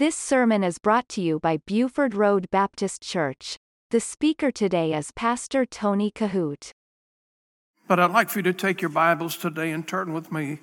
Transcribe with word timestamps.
This 0.00 0.16
sermon 0.16 0.64
is 0.64 0.78
brought 0.78 1.10
to 1.10 1.20
you 1.20 1.38
by 1.38 1.58
Buford 1.58 2.14
Road 2.14 2.48
Baptist 2.50 3.02
Church. 3.02 3.58
The 3.90 4.00
speaker 4.00 4.50
today 4.50 4.94
is 4.94 5.10
Pastor 5.10 5.66
Tony 5.66 6.10
Kohout. 6.10 6.72
But 7.86 8.00
I'd 8.00 8.10
like 8.10 8.30
for 8.30 8.38
you 8.38 8.44
to 8.44 8.54
take 8.54 8.80
your 8.80 8.88
Bibles 8.88 9.36
today 9.36 9.70
and 9.70 9.86
turn 9.86 10.14
with 10.14 10.32
me 10.32 10.60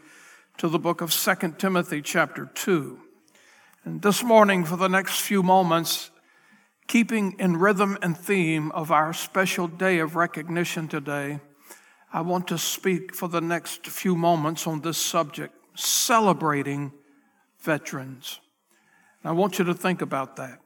to 0.58 0.68
the 0.68 0.80
book 0.80 1.02
of 1.02 1.12
2 1.12 1.54
Timothy, 1.60 2.02
chapter 2.02 2.50
2. 2.56 3.00
And 3.86 4.02
this 4.02 4.24
morning, 4.24 4.66
for 4.66 4.76
the 4.76 4.88
next 4.88 5.22
few 5.22 5.44
moments, 5.44 6.10
keeping 6.88 7.36
in 7.38 7.58
rhythm 7.58 7.96
and 8.02 8.18
theme 8.18 8.72
of 8.72 8.92
our 8.92 9.14
special 9.14 9.68
day 9.68 10.00
of 10.00 10.16
recognition 10.16 10.88
today, 10.88 11.42
I 12.12 12.22
want 12.22 12.48
to 12.48 12.58
speak 12.58 13.14
for 13.14 13.30
the 13.30 13.42
next 13.42 13.86
few 13.86 14.16
moments 14.16 14.66
on 14.66 14.82
this 14.82 14.98
subject 14.98 15.54
celebrating 15.76 16.92
veterans. 17.60 18.40
I 19.24 19.32
want 19.32 19.60
you 19.60 19.66
to 19.66 19.74
think 19.74 20.02
about 20.02 20.36
that. 20.36 20.60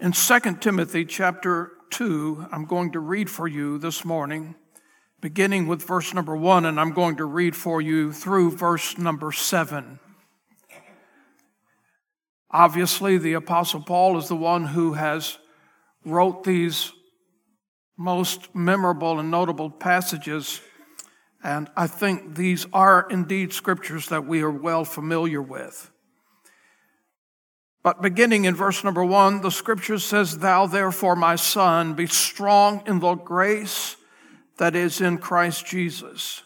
In 0.00 0.12
2 0.12 0.40
Timothy 0.60 1.04
chapter 1.04 1.72
2, 1.90 2.46
I'm 2.50 2.64
going 2.64 2.92
to 2.92 3.00
read 3.00 3.30
for 3.30 3.46
you 3.46 3.78
this 3.78 4.04
morning, 4.04 4.56
beginning 5.20 5.66
with 5.66 5.82
verse 5.82 6.12
number 6.12 6.36
1, 6.36 6.64
and 6.64 6.80
I'm 6.80 6.92
going 6.92 7.16
to 7.16 7.24
read 7.24 7.54
for 7.54 7.80
you 7.80 8.12
through 8.12 8.52
verse 8.52 8.98
number 8.98 9.30
7. 9.30 10.00
Obviously, 12.50 13.18
the 13.18 13.34
Apostle 13.34 13.82
Paul 13.82 14.18
is 14.18 14.28
the 14.28 14.36
one 14.36 14.66
who 14.66 14.94
has 14.94 15.38
wrote 16.04 16.44
these 16.44 16.92
most 17.96 18.54
memorable 18.54 19.20
and 19.20 19.30
notable 19.30 19.70
passages, 19.70 20.60
and 21.42 21.70
I 21.76 21.86
think 21.86 22.36
these 22.36 22.66
are 22.72 23.06
indeed 23.10 23.52
scriptures 23.52 24.08
that 24.08 24.26
we 24.26 24.42
are 24.42 24.50
well 24.50 24.84
familiar 24.84 25.42
with. 25.42 25.90
But 27.84 28.00
beginning 28.00 28.46
in 28.46 28.54
verse 28.54 28.82
number 28.82 29.04
one, 29.04 29.42
the 29.42 29.50
scripture 29.50 29.98
says, 29.98 30.38
Thou 30.38 30.66
therefore, 30.66 31.14
my 31.14 31.36
son, 31.36 31.92
be 31.92 32.06
strong 32.06 32.82
in 32.86 32.98
the 32.98 33.14
grace 33.14 33.96
that 34.56 34.74
is 34.74 35.02
in 35.02 35.18
Christ 35.18 35.66
Jesus. 35.66 36.42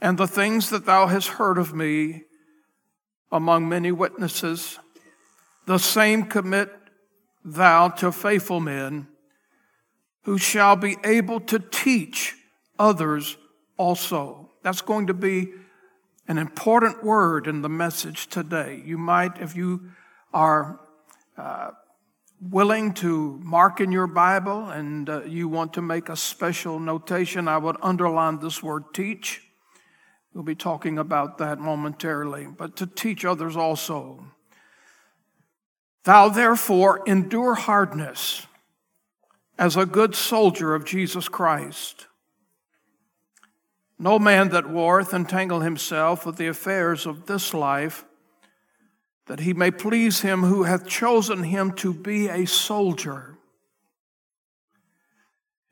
And 0.00 0.16
the 0.16 0.28
things 0.28 0.70
that 0.70 0.86
thou 0.86 1.08
hast 1.08 1.26
heard 1.26 1.58
of 1.58 1.74
me 1.74 2.22
among 3.32 3.68
many 3.68 3.90
witnesses, 3.90 4.78
the 5.66 5.78
same 5.78 6.26
commit 6.26 6.70
thou 7.44 7.88
to 7.88 8.12
faithful 8.12 8.60
men 8.60 9.08
who 10.22 10.38
shall 10.38 10.76
be 10.76 10.98
able 11.04 11.40
to 11.40 11.58
teach 11.58 12.36
others 12.78 13.36
also. 13.76 14.50
That's 14.62 14.82
going 14.82 15.08
to 15.08 15.14
be 15.14 15.48
an 16.28 16.38
important 16.38 17.02
word 17.02 17.48
in 17.48 17.62
the 17.62 17.68
message 17.68 18.28
today. 18.28 18.80
You 18.86 18.98
might, 18.98 19.40
if 19.40 19.56
you 19.56 19.90
are 20.32 20.80
uh, 21.36 21.70
willing 22.40 22.92
to 22.94 23.38
mark 23.42 23.80
in 23.80 23.92
your 23.92 24.06
Bible 24.06 24.68
and 24.70 25.08
uh, 25.08 25.22
you 25.24 25.48
want 25.48 25.74
to 25.74 25.82
make 25.82 26.08
a 26.08 26.16
special 26.16 26.80
notation, 26.80 27.46
I 27.46 27.58
would 27.58 27.76
underline 27.82 28.40
this 28.40 28.62
word 28.62 28.92
teach. 28.92 29.42
We'll 30.34 30.44
be 30.44 30.54
talking 30.54 30.98
about 30.98 31.38
that 31.38 31.58
momentarily, 31.58 32.46
but 32.46 32.76
to 32.76 32.86
teach 32.86 33.24
others 33.24 33.56
also. 33.56 34.24
Thou 36.04 36.30
therefore 36.30 37.02
endure 37.06 37.54
hardness 37.54 38.46
as 39.58 39.76
a 39.76 39.86
good 39.86 40.14
soldier 40.14 40.74
of 40.74 40.84
Jesus 40.84 41.28
Christ. 41.28 42.06
No 43.98 44.18
man 44.18 44.48
that 44.48 44.68
warreth 44.68 45.14
entangle 45.14 45.60
himself 45.60 46.26
with 46.26 46.36
the 46.36 46.48
affairs 46.48 47.06
of 47.06 47.26
this 47.26 47.54
life 47.54 48.04
that 49.32 49.40
he 49.40 49.54
may 49.54 49.70
please 49.70 50.20
him 50.20 50.42
who 50.42 50.64
hath 50.64 50.86
chosen 50.86 51.42
him 51.44 51.72
to 51.72 51.94
be 51.94 52.28
a 52.28 52.44
soldier. 52.44 53.38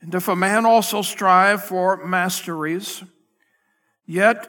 And 0.01 0.15
if 0.15 0.29
a 0.29 0.35
man 0.35 0.65
also 0.65 1.03
strive 1.03 1.63
for 1.63 2.07
masteries, 2.07 3.05
yet 4.07 4.49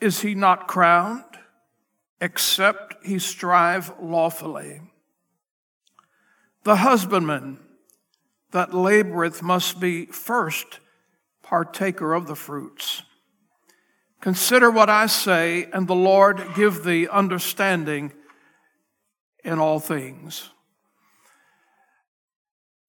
is 0.00 0.20
he 0.20 0.36
not 0.36 0.68
crowned, 0.68 1.24
except 2.20 3.04
he 3.04 3.18
strive 3.18 3.92
lawfully. 4.00 4.80
The 6.62 6.76
husbandman 6.76 7.58
that 8.52 8.70
laboreth 8.70 9.42
must 9.42 9.80
be 9.80 10.06
first 10.06 10.78
partaker 11.42 12.14
of 12.14 12.28
the 12.28 12.36
fruits. 12.36 13.02
Consider 14.20 14.70
what 14.70 14.88
I 14.88 15.06
say, 15.06 15.68
and 15.72 15.88
the 15.88 15.96
Lord 15.96 16.40
give 16.54 16.84
thee 16.84 17.08
understanding 17.08 18.12
in 19.46 19.60
all 19.60 19.78
things. 19.78 20.50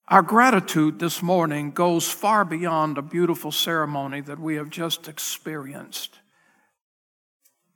Our 0.08 0.24
gratitude 0.24 1.00
this 1.00 1.22
morning 1.22 1.72
goes 1.72 2.10
far 2.10 2.44
beyond 2.44 2.98
a 2.98 3.04
beautiful 3.04 3.52
ceremony 3.52 4.22
that 4.22 4.40
we 4.40 4.56
have 4.56 4.70
just 4.70 5.08
experienced. 5.08 6.18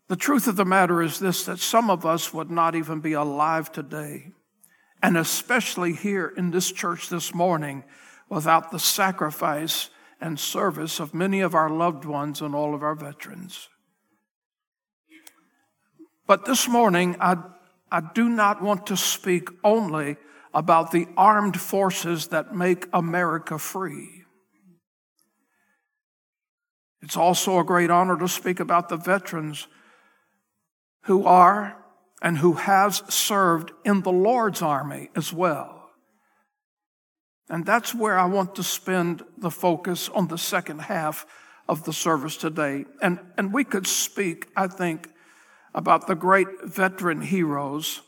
The 0.08 0.16
truth 0.16 0.48
of 0.48 0.56
the 0.56 0.66
matter 0.66 1.02
is 1.02 1.20
this 1.20 1.46
that 1.46 1.60
some 1.60 1.90
of 1.90 2.06
us 2.06 2.34
would 2.34 2.50
not 2.50 2.76
even 2.76 3.02
be 3.02 3.14
alive 3.14 3.72
today, 3.72 4.32
and 5.04 5.16
especially 5.16 5.94
here 5.94 6.34
in 6.36 6.52
this 6.52 6.72
church 6.72 7.08
this 7.10 7.36
morning, 7.36 7.84
without 8.30 8.72
the 8.72 8.80
sacrifice 8.80 9.90
and 10.20 10.40
service 10.40 11.00
of 11.00 11.14
many 11.14 11.42
of 11.42 11.54
our 11.54 11.70
loved 11.70 12.06
ones 12.06 12.42
and 12.42 12.56
all 12.56 12.74
of 12.74 12.82
our 12.82 12.96
veterans. 12.96 13.70
But 16.26 16.46
this 16.46 16.68
morning, 16.68 17.18
I 17.20 17.38
I 17.92 18.02
do 18.14 18.30
not 18.30 18.62
want 18.62 18.88
to 18.88 18.98
speak 18.98 19.50
only 19.64 20.18
about 20.54 20.92
the 20.92 21.08
armed 21.18 21.60
forces 21.60 22.28
that 22.28 22.56
make 22.56 22.88
America 22.94 23.58
free. 23.58 24.24
It's 27.02 27.18
also 27.18 27.60
a 27.60 27.64
great 27.64 27.90
honor 27.90 28.18
to 28.18 28.28
speak 28.28 28.60
about 28.60 28.90
the 28.90 28.98
veterans 28.98 29.68
who 31.04 31.26
are 31.26 31.78
and 32.22 32.38
who 32.38 32.54
has 32.54 33.04
served 33.10 33.72
in 33.84 34.02
the 34.02 34.12
Lord's 34.12 34.62
army 34.62 35.10
as 35.16 35.34
well. 35.34 35.90
And 37.50 37.66
that's 37.66 37.94
where 37.94 38.18
I 38.18 38.26
want 38.26 38.56
to 38.56 38.64
spend 38.64 39.24
the 39.38 39.52
focus 39.52 40.08
on 40.10 40.28
the 40.28 40.38
second 40.38 40.80
half 40.80 41.26
of 41.68 41.84
the 41.84 41.94
service 41.94 42.38
today. 42.38 42.86
And, 43.02 43.20
and 43.38 43.52
we 43.52 43.64
could 43.64 43.88
speak, 43.88 44.48
I 44.56 44.68
think, 44.68 45.10
about 45.74 46.08
the 46.08 46.16
great 46.16 46.48
veteran 46.64 47.22
heroes 47.22 48.02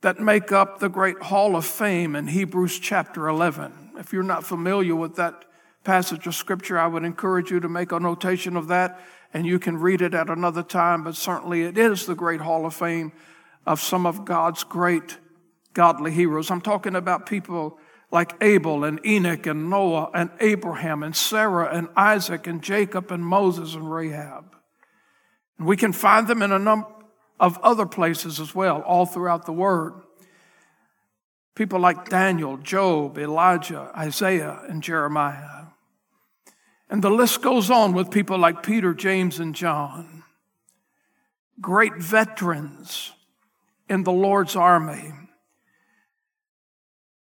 that 0.00 0.18
make 0.18 0.50
up 0.50 0.78
the 0.78 0.88
great 0.88 1.20
Hall 1.22 1.56
of 1.56 1.66
Fame 1.66 2.16
in 2.16 2.28
Hebrews 2.28 2.78
chapter 2.78 3.28
11. 3.28 3.92
If 3.98 4.12
you're 4.12 4.22
not 4.22 4.44
familiar 4.44 4.96
with 4.96 5.16
that 5.16 5.44
passage 5.84 6.26
of 6.26 6.34
Scripture, 6.34 6.78
I 6.78 6.86
would 6.86 7.04
encourage 7.04 7.50
you 7.50 7.60
to 7.60 7.68
make 7.68 7.92
a 7.92 8.00
notation 8.00 8.56
of 8.56 8.68
that 8.68 9.00
and 9.32 9.46
you 9.46 9.58
can 9.58 9.78
read 9.78 10.02
it 10.02 10.14
at 10.14 10.28
another 10.28 10.62
time, 10.62 11.04
but 11.04 11.14
certainly 11.14 11.62
it 11.62 11.78
is 11.78 12.06
the 12.06 12.14
great 12.14 12.40
Hall 12.40 12.66
of 12.66 12.74
Fame 12.74 13.12
of 13.66 13.80
some 13.80 14.06
of 14.06 14.24
God's 14.24 14.64
great 14.64 15.18
godly 15.72 16.10
heroes. 16.10 16.50
I'm 16.50 16.60
talking 16.60 16.96
about 16.96 17.26
people 17.26 17.78
like 18.10 18.34
Abel 18.42 18.82
and 18.82 19.04
Enoch 19.06 19.46
and 19.46 19.70
Noah 19.70 20.10
and 20.14 20.30
Abraham 20.40 21.04
and 21.04 21.14
Sarah 21.14 21.68
and 21.72 21.88
Isaac 21.96 22.48
and 22.48 22.60
Jacob 22.60 23.12
and 23.12 23.24
Moses 23.24 23.74
and 23.74 23.92
Rahab. 23.92 24.56
And 25.60 25.68
we 25.68 25.76
can 25.76 25.92
find 25.92 26.26
them 26.26 26.40
in 26.40 26.52
a 26.52 26.58
number 26.58 26.88
of 27.38 27.58
other 27.58 27.84
places 27.84 28.40
as 28.40 28.54
well, 28.54 28.80
all 28.80 29.04
throughout 29.04 29.44
the 29.44 29.52
Word. 29.52 29.92
People 31.54 31.78
like 31.78 32.08
Daniel, 32.08 32.56
Job, 32.56 33.18
Elijah, 33.18 33.92
Isaiah, 33.94 34.62
and 34.70 34.82
Jeremiah. 34.82 35.66
And 36.88 37.04
the 37.04 37.10
list 37.10 37.42
goes 37.42 37.70
on 37.70 37.92
with 37.92 38.10
people 38.10 38.38
like 38.38 38.62
Peter, 38.62 38.94
James, 38.94 39.38
and 39.38 39.54
John. 39.54 40.24
Great 41.60 41.96
veterans 41.96 43.12
in 43.86 44.04
the 44.04 44.12
Lord's 44.12 44.56
army. 44.56 45.12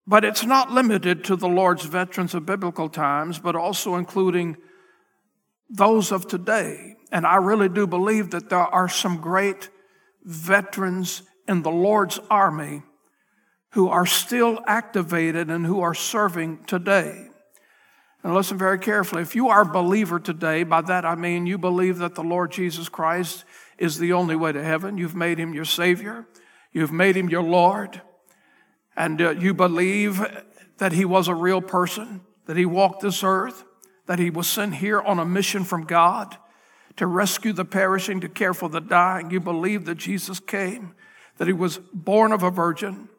But 0.06 0.24
it's 0.24 0.46
not 0.46 0.72
limited 0.72 1.24
to 1.24 1.36
the 1.36 1.50
Lord's 1.50 1.86
veterans 1.86 2.36
of 2.36 2.46
biblical 2.46 2.88
times, 2.88 3.40
but 3.40 3.56
also 3.56 3.96
including 3.96 4.58
those 5.70 6.12
of 6.12 6.28
today. 6.28 6.96
And 7.12 7.26
I 7.26 7.36
really 7.36 7.70
do 7.70 7.88
believe 7.88 8.32
that 8.32 8.50
there 8.50 8.60
are 8.60 8.90
some 8.90 9.18
great 9.18 9.70
veterans 10.24 11.24
in 11.48 11.62
the 11.62 11.72
Lord's 11.72 12.20
army 12.30 12.84
who 13.72 13.90
are 13.90 14.06
still 14.06 14.60
activated 14.66 15.50
and 15.50 15.66
who 15.66 15.82
are 15.82 15.94
serving 15.94 16.66
today. 16.66 17.28
And 18.24 18.34
listen 18.34 18.58
very 18.58 18.80
carefully. 18.80 19.22
If 19.22 19.36
you 19.36 19.50
are 19.50 19.62
a 19.62 19.66
believer 19.66 20.20
today, 20.20 20.64
by 20.64 20.82
that 20.82 21.06
I 21.06 21.16
mean 21.16 21.46
you 21.46 21.58
believe 21.58 22.00
that 22.00 22.16
the 22.16 22.24
Lord 22.24 22.52
Jesus 22.52 22.90
Christ 22.90 23.46
is 23.78 24.00
the 24.00 24.14
only 24.14 24.36
way 24.36 24.52
to 24.52 24.64
heaven. 24.64 24.98
You've 24.98 25.16
made 25.16 25.38
him 25.38 25.54
your 25.54 25.66
Savior. 25.66 26.28
You've 26.72 26.92
made 26.92 27.16
him 27.16 27.30
your 27.30 27.44
Lord. 27.44 28.02
And 28.96 29.22
uh, 29.22 29.30
you 29.32 29.54
believe 29.54 30.26
that 30.80 30.92
he 30.92 31.06
was 31.06 31.28
a 31.28 31.36
real 31.36 31.62
person, 31.62 32.22
that 32.48 32.58
he 32.58 32.66
walked 32.66 33.02
this 33.02 33.24
earth, 33.24 33.64
that 34.08 34.20
he 34.20 34.30
was 34.30 34.48
sent 34.48 34.76
here 34.76 35.00
on 35.00 35.20
a 35.20 35.26
mission 35.26 35.64
from 35.64 35.84
God 35.86 36.38
to 36.96 37.06
rescue 37.06 37.54
the 37.54 37.66
perishing, 37.66 38.20
to 38.22 38.30
care 38.30 38.54
for 38.54 38.70
the 38.70 38.82
dying. 38.82 39.30
You 39.32 39.40
believe 39.40 39.86
that 39.86 39.96
Jesus 39.96 40.40
came, 40.40 40.96
that 41.38 41.48
he 41.48 41.54
was 41.54 41.80
born 41.94 42.32
of 42.32 42.42
a 42.42 42.50
virgin, 42.50 43.10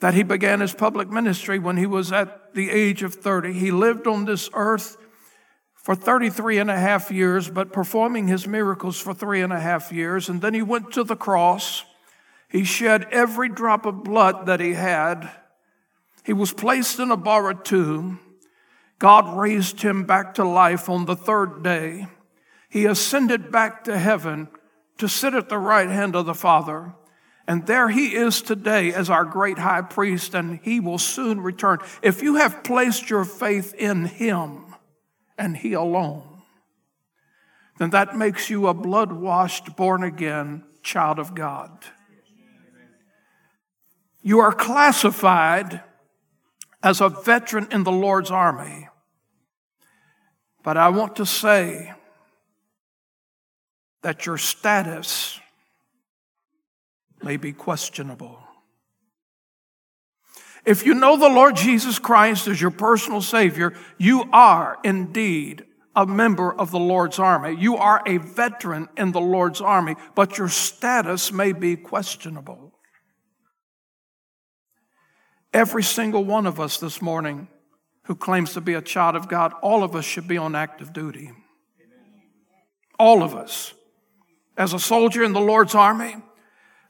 that 0.00 0.14
he 0.14 0.22
began 0.22 0.60
his 0.60 0.74
public 0.74 1.08
ministry 1.08 1.58
when 1.58 1.76
he 1.76 1.86
was 1.86 2.10
at 2.10 2.54
the 2.54 2.70
age 2.70 3.02
of 3.02 3.14
30. 3.14 3.52
He 3.52 3.70
lived 3.70 4.06
on 4.06 4.24
this 4.24 4.50
earth 4.54 4.96
for 5.74 5.94
33 5.94 6.58
and 6.58 6.70
a 6.70 6.78
half 6.78 7.10
years, 7.10 7.48
but 7.48 7.72
performing 7.72 8.26
his 8.26 8.46
miracles 8.46 9.00
for 9.00 9.14
three 9.14 9.42
and 9.42 9.52
a 9.52 9.60
half 9.60 9.92
years. 9.92 10.28
And 10.28 10.40
then 10.40 10.54
he 10.54 10.62
went 10.62 10.92
to 10.92 11.04
the 11.04 11.16
cross. 11.16 11.84
He 12.48 12.64
shed 12.64 13.06
every 13.12 13.48
drop 13.48 13.86
of 13.86 14.02
blood 14.02 14.46
that 14.46 14.60
he 14.60 14.72
had. 14.72 15.30
He 16.24 16.32
was 16.32 16.52
placed 16.52 16.98
in 16.98 17.10
a 17.10 17.16
borrowed 17.16 17.64
tomb. 17.64 18.20
God 19.00 19.38
raised 19.38 19.80
him 19.80 20.04
back 20.04 20.34
to 20.34 20.44
life 20.44 20.90
on 20.90 21.06
the 21.06 21.16
third 21.16 21.64
day. 21.64 22.06
He 22.68 22.84
ascended 22.84 23.50
back 23.50 23.82
to 23.84 23.98
heaven 23.98 24.48
to 24.98 25.08
sit 25.08 25.32
at 25.34 25.48
the 25.48 25.58
right 25.58 25.88
hand 25.88 26.14
of 26.14 26.26
the 26.26 26.34
Father. 26.34 26.92
And 27.48 27.66
there 27.66 27.88
he 27.88 28.14
is 28.14 28.42
today 28.42 28.92
as 28.92 29.08
our 29.08 29.24
great 29.24 29.58
high 29.58 29.80
priest, 29.80 30.34
and 30.34 30.60
he 30.62 30.80
will 30.80 30.98
soon 30.98 31.40
return. 31.40 31.78
If 32.02 32.22
you 32.22 32.36
have 32.36 32.62
placed 32.62 33.08
your 33.08 33.24
faith 33.24 33.72
in 33.72 34.04
him 34.04 34.66
and 35.38 35.56
he 35.56 35.72
alone, 35.72 36.42
then 37.78 37.90
that 37.90 38.18
makes 38.18 38.50
you 38.50 38.66
a 38.66 38.74
blood 38.74 39.12
washed, 39.12 39.74
born 39.76 40.04
again 40.04 40.62
child 40.82 41.18
of 41.18 41.34
God. 41.34 41.70
You 44.20 44.40
are 44.40 44.52
classified 44.52 45.82
as 46.82 47.00
a 47.00 47.08
veteran 47.08 47.66
in 47.70 47.84
the 47.84 47.90
Lord's 47.90 48.30
army. 48.30 48.89
But 50.62 50.76
I 50.76 50.90
want 50.90 51.16
to 51.16 51.26
say 51.26 51.92
that 54.02 54.26
your 54.26 54.38
status 54.38 55.40
may 57.22 57.36
be 57.36 57.52
questionable. 57.52 58.38
If 60.64 60.84
you 60.84 60.94
know 60.94 61.16
the 61.16 61.28
Lord 61.28 61.56
Jesus 61.56 61.98
Christ 61.98 62.46
as 62.46 62.60
your 62.60 62.70
personal 62.70 63.22
Savior, 63.22 63.74
you 63.98 64.24
are 64.32 64.78
indeed 64.84 65.64
a 65.96 66.06
member 66.06 66.52
of 66.52 66.70
the 66.70 66.78
Lord's 66.78 67.18
army. 67.18 67.56
You 67.58 67.76
are 67.76 68.02
a 68.06 68.18
veteran 68.18 68.88
in 68.96 69.12
the 69.12 69.20
Lord's 69.20 69.60
army, 69.60 69.96
but 70.14 70.38
your 70.38 70.48
status 70.48 71.32
may 71.32 71.52
be 71.52 71.76
questionable. 71.76 72.74
Every 75.52 75.82
single 75.82 76.24
one 76.24 76.46
of 76.46 76.60
us 76.60 76.78
this 76.78 77.02
morning 77.02 77.48
who 78.10 78.16
claims 78.16 78.54
to 78.54 78.60
be 78.60 78.74
a 78.74 78.82
child 78.82 79.14
of 79.14 79.28
God, 79.28 79.52
all 79.62 79.84
of 79.84 79.94
us 79.94 80.04
should 80.04 80.26
be 80.26 80.36
on 80.36 80.56
active 80.56 80.92
duty. 80.92 81.30
All 82.98 83.22
of 83.22 83.36
us. 83.36 83.72
As 84.56 84.72
a 84.72 84.80
soldier 84.80 85.22
in 85.22 85.32
the 85.32 85.40
Lord's 85.40 85.76
army, 85.76 86.16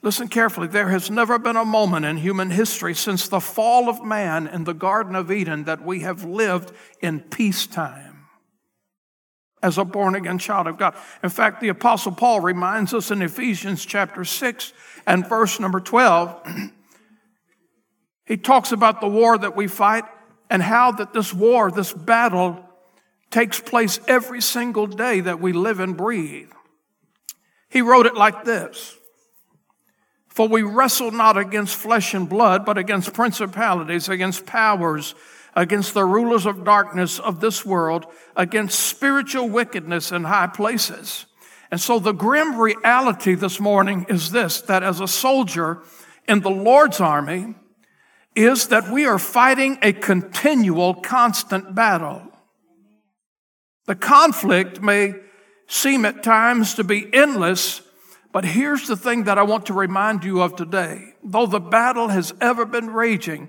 listen 0.01 0.29
carefully, 0.29 0.67
there 0.67 0.89
has 0.89 1.11
never 1.11 1.39
been 1.39 1.57
a 1.57 1.65
moment 1.67 2.07
in 2.07 2.17
human 2.17 2.49
history 2.49 2.95
since 2.95 3.29
the 3.29 3.39
fall 3.39 3.91
of 3.91 4.03
man 4.03 4.47
in 4.47 4.65
the 4.65 4.73
Garden 4.73 5.15
of 5.15 5.31
Eden 5.31 5.65
that 5.65 5.85
we 5.85 6.01
have 6.01 6.25
lived 6.25 6.73
in 7.03 7.21
peacetime 7.21 8.25
as 9.63 9.77
a 9.77 9.85
born 9.85 10.15
again 10.15 10.39
child 10.39 10.69
of 10.69 10.79
God. 10.79 10.95
In 11.23 11.29
fact, 11.29 11.61
the 11.61 11.69
Apostle 11.69 12.13
Paul 12.13 12.41
reminds 12.41 12.95
us 12.95 13.11
in 13.11 13.21
Ephesians 13.21 13.85
chapter 13.85 14.25
6 14.25 14.73
and 15.07 15.29
verse 15.29 15.61
number 15.61 15.81
12, 15.81 16.71
he 18.25 18.39
talks 18.39 18.73
about 18.73 19.03
the 19.03 19.07
war 19.07 19.37
that 19.37 19.55
we 19.55 19.67
fight 19.67 20.05
and 20.51 20.63
how 20.63 20.91
that 20.93 21.13
this 21.13 21.33
war, 21.33 21.71
this 21.71 21.93
battle, 21.93 22.63
takes 23.31 23.61
place 23.61 24.01
every 24.09 24.43
single 24.43 24.89
day 24.89 25.21
that 25.21 25.41
we 25.41 25.53
live 25.53 25.79
and 25.79 25.97
breathe. 25.97 26.51
He 27.69 27.81
wrote 27.81 28.07
it 28.07 28.15
like 28.15 28.45
this 28.45 28.99
For 30.29 30.49
we 30.49 30.63
wrestle 30.63 31.13
not 31.13 31.39
against 31.39 31.77
flesh 31.77 32.13
and 32.13 32.29
blood, 32.29 32.67
but 32.67 32.77
against 32.77 33.15
principalities, 33.15 34.09
against 34.09 34.45
powers, 34.45 35.15
against 35.55 35.95
the 35.95 36.05
rulers 36.05 36.47
of 36.47 36.65
darkness 36.65 37.21
of 37.21 37.41
this 37.41 37.65
world, 37.65 38.07
against 38.37 38.81
spiritual 38.81 39.49
wickedness 39.49 40.11
in 40.11 40.25
high 40.25 40.49
places. 40.49 41.27
And 41.71 41.81
so 41.81 42.01
the 42.01 42.13
grim 42.13 42.61
reality 42.61 43.37
this 43.37 43.61
morning 43.61 44.07
is 44.09 44.33
this 44.33 44.61
that 44.63 44.83
as 44.83 45.01
a 45.01 45.07
soldier 45.07 45.83
in 46.27 46.41
the 46.41 46.51
Lord's 46.51 47.01
army, 47.01 47.55
is 48.35 48.69
that 48.69 48.91
we 48.91 49.07
are 49.07 49.19
fighting 49.19 49.79
a 49.83 49.93
continual, 49.93 50.95
constant 50.95 51.75
battle. 51.75 52.23
The 53.87 53.97
conflict 53.97 54.81
may 54.81 55.15
seem 55.67 56.05
at 56.05 56.23
times 56.23 56.75
to 56.75 56.85
be 56.85 57.13
endless, 57.13 57.83
but 58.33 58.45
here's 58.45 58.87
the 58.87 58.97
thing 58.97 59.25
that 59.25 59.39
I 59.39 59.43
want 59.43 59.67
to 59.67 59.73
remind 59.73 60.25
you 60.25 60.43
of 60.43 60.55
today. 60.55 61.15
Though 61.25 61.47
the 61.47 61.61
battle 61.61 62.09
has 62.09 62.33
ever 62.41 62.65
been 62.65 62.91
raging 62.91 63.49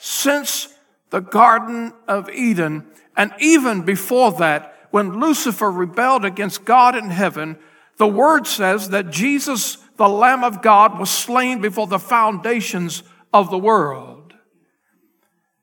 since 0.00 0.68
the 1.10 1.20
Garden 1.20 1.92
of 2.06 2.28
Eden, 2.30 2.86
and 3.16 3.32
even 3.38 3.82
before 3.82 4.32
that, 4.32 4.88
when 4.90 5.20
Lucifer 5.20 5.70
rebelled 5.70 6.24
against 6.24 6.66
God 6.66 6.94
in 6.94 7.08
heaven, 7.10 7.58
the 7.96 8.06
word 8.06 8.46
says 8.46 8.90
that 8.90 9.10
Jesus, 9.10 9.76
the 9.96 10.08
Lamb 10.08 10.44
of 10.44 10.60
God, 10.60 10.98
was 10.98 11.10
slain 11.10 11.60
before 11.60 11.86
the 11.86 11.98
foundations 11.98 13.02
of 13.32 13.50
the 13.50 13.58
world. 13.58 14.34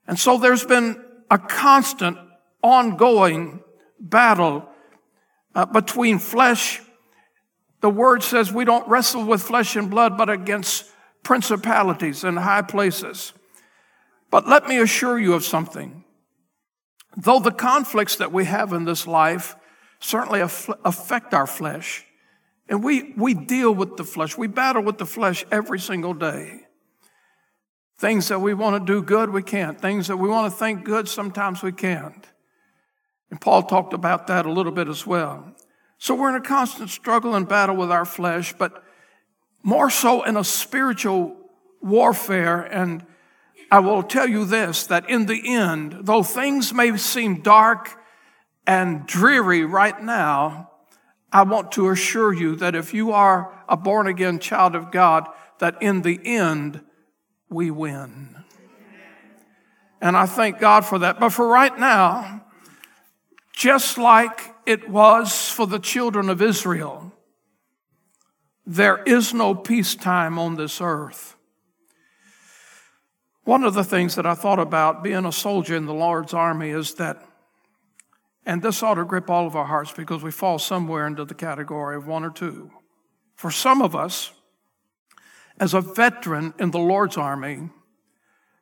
And 0.06 0.18
so 0.18 0.38
there's 0.38 0.64
been 0.64 1.02
a 1.30 1.38
constant, 1.38 2.18
ongoing 2.62 3.62
battle 3.98 4.68
uh, 5.54 5.66
between 5.66 6.18
flesh. 6.18 6.80
The 7.80 7.90
word 7.90 8.22
says 8.22 8.52
we 8.52 8.64
don't 8.64 8.86
wrestle 8.88 9.24
with 9.24 9.42
flesh 9.42 9.76
and 9.76 9.88
blood, 9.88 10.18
but 10.18 10.28
against 10.28 10.86
principalities 11.22 12.24
and 12.24 12.38
high 12.38 12.62
places. 12.62 13.32
But 14.30 14.48
let 14.48 14.66
me 14.66 14.78
assure 14.78 15.18
you 15.18 15.34
of 15.34 15.44
something. 15.44 16.04
Though 17.16 17.40
the 17.40 17.52
conflicts 17.52 18.16
that 18.16 18.32
we 18.32 18.44
have 18.44 18.72
in 18.72 18.84
this 18.84 19.06
life 19.06 19.56
certainly 19.98 20.40
affect 20.40 21.34
our 21.34 21.46
flesh, 21.46 22.06
and 22.68 22.84
we, 22.84 23.12
we 23.16 23.34
deal 23.34 23.74
with 23.74 23.96
the 23.96 24.04
flesh, 24.04 24.38
we 24.38 24.46
battle 24.46 24.82
with 24.82 24.98
the 24.98 25.06
flesh 25.06 25.44
every 25.50 25.80
single 25.80 26.14
day. 26.14 26.66
Things 28.00 28.28
that 28.28 28.40
we 28.40 28.54
want 28.54 28.80
to 28.80 28.92
do 28.92 29.02
good, 29.02 29.28
we 29.28 29.42
can't. 29.42 29.78
Things 29.78 30.06
that 30.06 30.16
we 30.16 30.26
want 30.26 30.50
to 30.50 30.58
think 30.58 30.84
good, 30.84 31.06
sometimes 31.06 31.62
we 31.62 31.70
can't. 31.70 32.26
And 33.30 33.38
Paul 33.38 33.64
talked 33.64 33.92
about 33.92 34.26
that 34.28 34.46
a 34.46 34.50
little 34.50 34.72
bit 34.72 34.88
as 34.88 35.06
well. 35.06 35.54
So 35.98 36.14
we're 36.14 36.30
in 36.30 36.36
a 36.36 36.40
constant 36.40 36.88
struggle 36.88 37.34
and 37.34 37.46
battle 37.46 37.76
with 37.76 37.92
our 37.92 38.06
flesh, 38.06 38.54
but 38.56 38.82
more 39.62 39.90
so 39.90 40.22
in 40.22 40.38
a 40.38 40.44
spiritual 40.44 41.36
warfare. 41.82 42.62
And 42.62 43.04
I 43.70 43.80
will 43.80 44.02
tell 44.02 44.26
you 44.26 44.46
this 44.46 44.86
that 44.86 45.10
in 45.10 45.26
the 45.26 45.54
end, 45.54 45.98
though 46.00 46.22
things 46.22 46.72
may 46.72 46.96
seem 46.96 47.42
dark 47.42 47.98
and 48.66 49.06
dreary 49.06 49.66
right 49.66 50.02
now, 50.02 50.70
I 51.30 51.42
want 51.42 51.72
to 51.72 51.90
assure 51.90 52.32
you 52.32 52.56
that 52.56 52.74
if 52.74 52.94
you 52.94 53.12
are 53.12 53.62
a 53.68 53.76
born 53.76 54.06
again 54.06 54.38
child 54.38 54.74
of 54.74 54.90
God, 54.90 55.28
that 55.58 55.82
in 55.82 56.00
the 56.00 56.18
end, 56.24 56.80
we 57.50 57.70
win. 57.70 58.36
And 60.00 60.16
I 60.16 60.26
thank 60.26 60.58
God 60.58 60.84
for 60.86 61.00
that. 61.00 61.20
But 61.20 61.30
for 61.30 61.46
right 61.46 61.76
now, 61.78 62.46
just 63.52 63.98
like 63.98 64.54
it 64.64 64.88
was 64.88 65.50
for 65.50 65.66
the 65.66 65.78
children 65.78 66.30
of 66.30 66.40
Israel, 66.40 67.12
there 68.64 69.02
is 69.02 69.34
no 69.34 69.54
peacetime 69.54 70.38
on 70.38 70.54
this 70.54 70.80
earth. 70.80 71.36
One 73.44 73.64
of 73.64 73.74
the 73.74 73.84
things 73.84 74.14
that 74.14 74.26
I 74.26 74.34
thought 74.34 74.58
about 74.58 75.02
being 75.02 75.24
a 75.24 75.32
soldier 75.32 75.74
in 75.74 75.86
the 75.86 75.94
Lord's 75.94 76.32
army 76.32 76.70
is 76.70 76.94
that, 76.94 77.22
and 78.46 78.62
this 78.62 78.82
ought 78.82 78.94
to 78.94 79.04
grip 79.04 79.28
all 79.28 79.46
of 79.46 79.56
our 79.56 79.64
hearts 79.64 79.92
because 79.92 80.22
we 80.22 80.30
fall 80.30 80.58
somewhere 80.58 81.06
into 81.06 81.24
the 81.24 81.34
category 81.34 81.96
of 81.96 82.06
one 82.06 82.24
or 82.24 82.30
two. 82.30 82.70
For 83.34 83.50
some 83.50 83.82
of 83.82 83.96
us, 83.96 84.30
as 85.60 85.74
a 85.74 85.80
veteran 85.80 86.54
in 86.58 86.70
the 86.70 86.78
Lord's 86.78 87.18
army, 87.18 87.68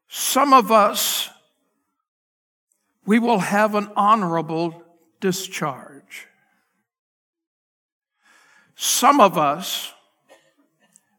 some 0.08 0.52
of 0.52 0.72
us, 0.72 1.30
we 3.06 3.18
will 3.18 3.38
have 3.38 3.74
an 3.74 3.88
honorable 3.94 4.82
discharge. 5.20 6.26
Some 8.74 9.20
of 9.20 9.38
us 9.38 9.92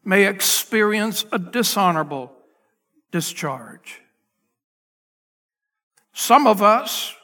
may 0.04 0.28
experience 0.28 1.26
a 1.32 1.40
dishonorable 1.40 2.32
discharge. 3.12 4.02
Some 6.14 6.46
of 6.46 6.62
us 6.62 7.16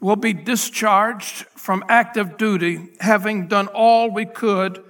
will 0.00 0.16
be 0.16 0.32
discharged 0.32 1.46
from 1.54 1.84
active 1.88 2.36
duty 2.36 2.90
having 3.00 3.46
done 3.46 3.68
all 3.68 4.10
we 4.10 4.24
could 4.24 4.82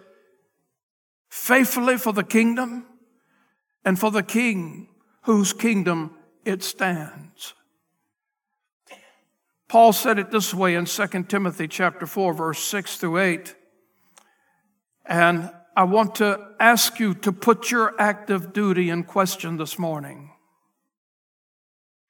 faithfully 1.36 1.98
for 1.98 2.14
the 2.14 2.24
kingdom 2.24 2.86
and 3.84 3.98
for 3.98 4.10
the 4.10 4.22
king 4.22 4.88
whose 5.22 5.52
kingdom 5.52 6.10
it 6.46 6.62
stands. 6.62 7.52
Paul 9.68 9.92
said 9.92 10.18
it 10.18 10.30
this 10.30 10.54
way 10.54 10.74
in 10.74 10.86
2 10.86 11.24
Timothy 11.24 11.68
chapter 11.68 12.06
4 12.06 12.32
verse 12.32 12.58
6 12.60 12.96
through 12.96 13.18
8. 13.18 13.54
And 15.04 15.50
I 15.76 15.84
want 15.84 16.14
to 16.16 16.52
ask 16.58 16.98
you 16.98 17.12
to 17.14 17.32
put 17.32 17.70
your 17.70 17.94
active 18.00 18.54
duty 18.54 18.88
in 18.88 19.04
question 19.04 19.58
this 19.58 19.78
morning. 19.78 20.30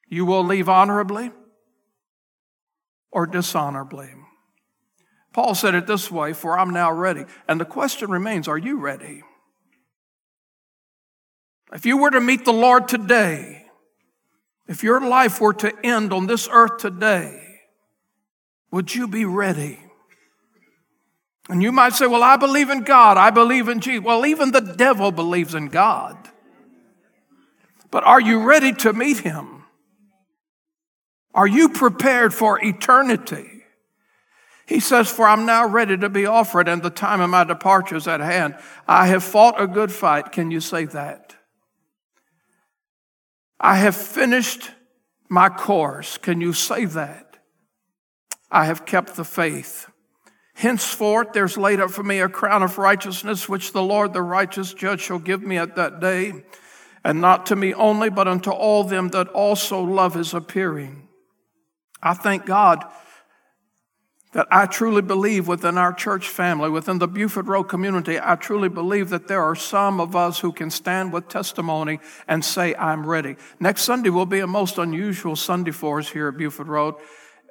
You 0.08 0.24
will 0.24 0.44
leave 0.44 0.68
honorably 0.68 1.32
or 3.10 3.26
dishonorably. 3.26 4.10
Paul 5.36 5.54
said 5.54 5.74
it 5.74 5.86
this 5.86 6.10
way, 6.10 6.32
for 6.32 6.58
I'm 6.58 6.70
now 6.70 6.90
ready. 6.90 7.26
And 7.46 7.60
the 7.60 7.66
question 7.66 8.10
remains, 8.10 8.48
are 8.48 8.56
you 8.56 8.78
ready? 8.78 9.22
If 11.74 11.84
you 11.84 11.98
were 11.98 12.10
to 12.10 12.22
meet 12.22 12.46
the 12.46 12.54
Lord 12.54 12.88
today, 12.88 13.66
if 14.66 14.82
your 14.82 14.98
life 15.06 15.38
were 15.38 15.52
to 15.52 15.74
end 15.84 16.14
on 16.14 16.26
this 16.26 16.48
earth 16.50 16.78
today, 16.78 17.60
would 18.70 18.94
you 18.94 19.06
be 19.06 19.26
ready? 19.26 19.78
And 21.50 21.62
you 21.62 21.70
might 21.70 21.92
say, 21.92 22.06
Well, 22.06 22.22
I 22.22 22.36
believe 22.36 22.70
in 22.70 22.84
God, 22.84 23.18
I 23.18 23.28
believe 23.28 23.68
in 23.68 23.80
Jesus. 23.80 24.02
Well, 24.02 24.24
even 24.24 24.52
the 24.52 24.62
devil 24.62 25.12
believes 25.12 25.54
in 25.54 25.68
God. 25.68 26.16
But 27.90 28.04
are 28.04 28.22
you 28.22 28.42
ready 28.42 28.72
to 28.72 28.94
meet 28.94 29.18
him? 29.18 29.64
Are 31.34 31.46
you 31.46 31.68
prepared 31.68 32.32
for 32.32 32.58
eternity? 32.64 33.55
He 34.66 34.80
says, 34.80 35.08
For 35.08 35.26
I'm 35.26 35.46
now 35.46 35.66
ready 35.66 35.96
to 35.96 36.08
be 36.08 36.26
offered, 36.26 36.68
and 36.68 36.82
the 36.82 36.90
time 36.90 37.20
of 37.20 37.30
my 37.30 37.44
departure 37.44 37.96
is 37.96 38.08
at 38.08 38.20
hand. 38.20 38.56
I 38.86 39.06
have 39.06 39.22
fought 39.22 39.60
a 39.60 39.66
good 39.66 39.92
fight. 39.92 40.32
Can 40.32 40.50
you 40.50 40.60
say 40.60 40.84
that? 40.86 41.36
I 43.60 43.76
have 43.76 43.96
finished 43.96 44.72
my 45.28 45.48
course. 45.48 46.18
Can 46.18 46.40
you 46.40 46.52
say 46.52 46.84
that? 46.84 47.38
I 48.50 48.64
have 48.64 48.84
kept 48.84 49.14
the 49.14 49.24
faith. 49.24 49.88
Henceforth, 50.54 51.32
there's 51.32 51.56
laid 51.56 51.80
up 51.80 51.90
for 51.90 52.02
me 52.02 52.20
a 52.20 52.28
crown 52.28 52.62
of 52.62 52.78
righteousness, 52.78 53.48
which 53.48 53.72
the 53.72 53.82
Lord, 53.82 54.12
the 54.12 54.22
righteous 54.22 54.74
judge, 54.74 55.02
shall 55.02 55.18
give 55.18 55.42
me 55.42 55.58
at 55.58 55.76
that 55.76 56.00
day, 56.00 56.44
and 57.04 57.20
not 57.20 57.46
to 57.46 57.56
me 57.56 57.72
only, 57.74 58.10
but 58.10 58.26
unto 58.26 58.50
all 58.50 58.82
them 58.82 59.08
that 59.08 59.28
also 59.28 59.80
love 59.80 60.14
his 60.14 60.34
appearing. 60.34 61.08
I 62.02 62.14
thank 62.14 62.46
God 62.46 62.84
that 64.36 64.46
I 64.50 64.66
truly 64.66 65.00
believe 65.00 65.48
within 65.48 65.78
our 65.78 65.94
church 65.94 66.28
family, 66.28 66.68
within 66.68 66.98
the 66.98 67.08
Buford 67.08 67.48
Road 67.48 67.70
community, 67.70 68.18
I 68.22 68.34
truly 68.34 68.68
believe 68.68 69.08
that 69.08 69.28
there 69.28 69.42
are 69.42 69.54
some 69.54 69.98
of 69.98 70.14
us 70.14 70.40
who 70.40 70.52
can 70.52 70.70
stand 70.70 71.10
with 71.10 71.26
testimony 71.26 72.00
and 72.28 72.44
say, 72.44 72.74
I'm 72.74 73.06
ready. 73.06 73.36
Next 73.60 73.84
Sunday 73.84 74.10
will 74.10 74.26
be 74.26 74.40
a 74.40 74.46
most 74.46 74.76
unusual 74.76 75.36
Sunday 75.36 75.70
for 75.70 76.00
us 76.00 76.10
here 76.10 76.28
at 76.28 76.36
Buford 76.36 76.68
Road. 76.68 76.96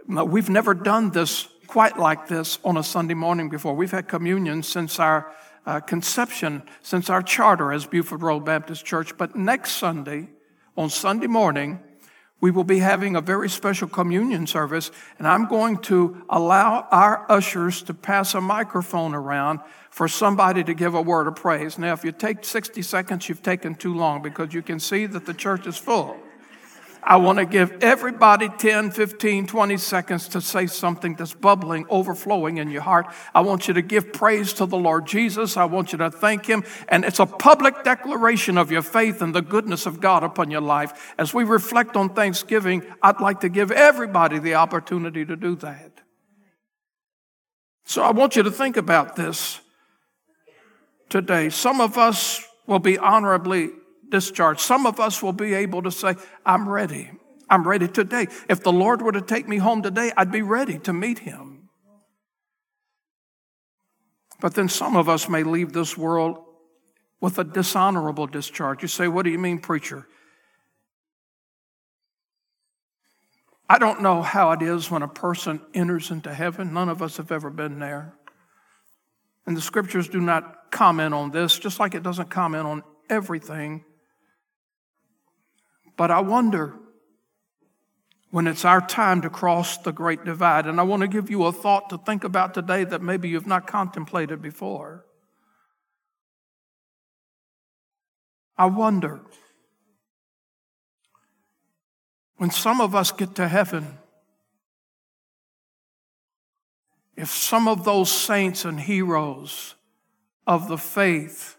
We've 0.07 0.47
never 0.47 0.75
done 0.75 1.09
this 1.09 1.47
quite 1.65 1.97
like 1.97 2.27
this 2.27 2.59
on 2.63 2.77
a 2.77 2.83
Sunday 2.83 3.15
morning 3.15 3.49
before. 3.49 3.73
We've 3.73 3.89
had 3.89 4.07
communion 4.07 4.61
since 4.61 4.99
our 4.99 5.33
uh, 5.65 5.79
conception, 5.79 6.61
since 6.83 7.09
our 7.09 7.23
charter 7.23 7.73
as 7.73 7.87
Buford 7.87 8.21
Road 8.21 8.45
Baptist 8.45 8.85
Church. 8.85 9.17
But 9.17 9.35
next 9.35 9.71
Sunday, 9.71 10.29
on 10.77 10.91
Sunday 10.91 11.25
morning, 11.25 11.79
we 12.45 12.51
will 12.51 12.63
be 12.63 12.77
having 12.77 13.15
a 13.15 13.21
very 13.21 13.49
special 13.49 13.87
communion 13.87 14.45
service, 14.45 14.91
and 15.17 15.27
I'm 15.27 15.47
going 15.47 15.79
to 15.79 16.23
allow 16.29 16.87
our 16.91 17.25
ushers 17.27 17.81
to 17.81 17.93
pass 17.95 18.35
a 18.35 18.39
microphone 18.39 19.15
around 19.15 19.61
for 19.89 20.07
somebody 20.07 20.63
to 20.63 20.75
give 20.75 20.93
a 20.93 21.01
word 21.01 21.25
of 21.25 21.35
praise. 21.35 21.79
Now, 21.79 21.93
if 21.93 22.05
you 22.05 22.11
take 22.11 22.45
60 22.45 22.83
seconds, 22.83 23.27
you've 23.27 23.41
taken 23.41 23.73
too 23.73 23.95
long 23.95 24.21
because 24.21 24.53
you 24.53 24.61
can 24.61 24.79
see 24.79 25.07
that 25.07 25.25
the 25.25 25.33
church 25.33 25.65
is 25.65 25.75
full. 25.75 26.15
I 27.07 27.17
want 27.17 27.37
to 27.37 27.45
give 27.45 27.83
everybody 27.83 28.49
10, 28.49 28.89
15, 28.89 29.45
20 29.45 29.77
seconds 29.77 30.27
to 30.29 30.41
say 30.41 30.65
something 30.65 31.13
that's 31.13 31.35
bubbling, 31.35 31.85
overflowing 31.87 32.57
in 32.57 32.71
your 32.71 32.81
heart. 32.81 33.05
I 33.35 33.41
want 33.41 33.67
you 33.67 33.75
to 33.75 33.83
give 33.83 34.11
praise 34.11 34.53
to 34.53 34.65
the 34.65 34.77
Lord 34.77 35.05
Jesus. 35.05 35.55
I 35.55 35.65
want 35.65 35.91
you 35.91 35.99
to 35.99 36.09
thank 36.09 36.47
Him. 36.47 36.63
And 36.89 37.05
it's 37.05 37.19
a 37.19 37.27
public 37.27 37.83
declaration 37.83 38.57
of 38.57 38.71
your 38.71 38.81
faith 38.81 39.21
and 39.21 39.35
the 39.35 39.43
goodness 39.43 39.85
of 39.85 40.01
God 40.01 40.23
upon 40.23 40.49
your 40.49 40.61
life. 40.61 41.13
As 41.19 41.31
we 41.31 41.43
reflect 41.43 41.95
on 41.95 42.09
Thanksgiving, 42.09 42.83
I'd 43.03 43.21
like 43.21 43.41
to 43.41 43.49
give 43.49 43.71
everybody 43.71 44.39
the 44.39 44.55
opportunity 44.55 45.23
to 45.25 45.35
do 45.35 45.55
that. 45.57 45.91
So 47.85 48.01
I 48.01 48.09
want 48.09 48.35
you 48.35 48.41
to 48.41 48.51
think 48.51 48.77
about 48.77 49.15
this 49.15 49.61
today. 51.09 51.49
Some 51.51 51.81
of 51.81 51.99
us 51.99 52.43
will 52.65 52.79
be 52.79 52.97
honorably 52.97 53.69
discharged. 54.15 54.61
Some 54.61 54.85
of 54.85 54.97
us 54.97 55.21
will 55.21 55.33
be 55.33 55.53
able 55.53 55.81
to 55.81 55.91
say, 55.91 56.15
I'm 56.45 56.69
ready. 56.69 57.11
I'm 57.49 57.67
ready 57.67 57.89
today. 57.89 58.27
If 58.47 58.63
the 58.63 58.71
Lord 58.71 59.01
were 59.01 59.11
to 59.11 59.21
take 59.21 59.45
me 59.45 59.57
home 59.57 59.81
today, 59.81 60.13
I'd 60.15 60.31
be 60.31 60.41
ready 60.41 60.79
to 60.79 60.93
meet 60.93 61.19
him. 61.19 61.67
But 64.39 64.53
then 64.53 64.69
some 64.69 64.95
of 64.95 65.09
us 65.09 65.27
may 65.27 65.43
leave 65.43 65.73
this 65.73 65.97
world 65.97 66.37
with 67.19 67.37
a 67.39 67.43
dishonorable 67.43 68.27
discharge. 68.27 68.81
You 68.81 68.87
say, 68.87 69.09
What 69.09 69.23
do 69.25 69.31
you 69.31 69.39
mean, 69.39 69.59
preacher? 69.59 70.07
I 73.67 73.79
don't 73.79 74.01
know 74.01 74.21
how 74.21 74.51
it 74.51 74.61
is 74.61 74.89
when 74.89 75.01
a 75.01 75.09
person 75.09 75.59
enters 75.73 76.09
into 76.09 76.33
heaven. 76.33 76.73
None 76.73 76.87
of 76.87 77.01
us 77.01 77.17
have 77.17 77.33
ever 77.33 77.49
been 77.49 77.79
there. 77.79 78.13
And 79.45 79.57
the 79.57 79.61
scriptures 79.61 80.07
do 80.07 80.21
not 80.21 80.71
comment 80.71 81.13
on 81.13 81.31
this, 81.31 81.59
just 81.59 81.81
like 81.81 81.95
it 81.95 82.03
doesn't 82.03 82.29
comment 82.29 82.65
on 82.65 82.83
everything 83.09 83.83
but 85.97 86.11
I 86.11 86.19
wonder 86.19 86.75
when 88.31 88.47
it's 88.47 88.65
our 88.65 88.85
time 88.85 89.21
to 89.21 89.29
cross 89.29 89.77
the 89.77 89.93
great 89.93 90.25
divide. 90.25 90.65
And 90.65 90.77
I 90.79 90.83
want 90.83 91.01
to 91.01 91.07
give 91.07 91.29
you 91.29 91.45
a 91.45 91.53
thought 91.53 91.89
to 91.89 91.97
think 91.97 92.25
about 92.25 92.53
today 92.53 92.83
that 92.83 93.01
maybe 93.01 93.29
you've 93.29 93.47
not 93.47 93.65
contemplated 93.65 94.41
before. 94.41 95.05
I 98.57 98.65
wonder 98.65 99.21
when 102.37 102.51
some 102.51 102.81
of 102.81 102.93
us 102.93 103.11
get 103.11 103.35
to 103.35 103.47
heaven, 103.47 103.99
if 107.15 107.29
some 107.29 107.69
of 107.69 107.85
those 107.85 108.11
saints 108.11 108.65
and 108.65 108.81
heroes 108.81 109.75
of 110.45 110.67
the 110.67 110.77
faith 110.77 111.55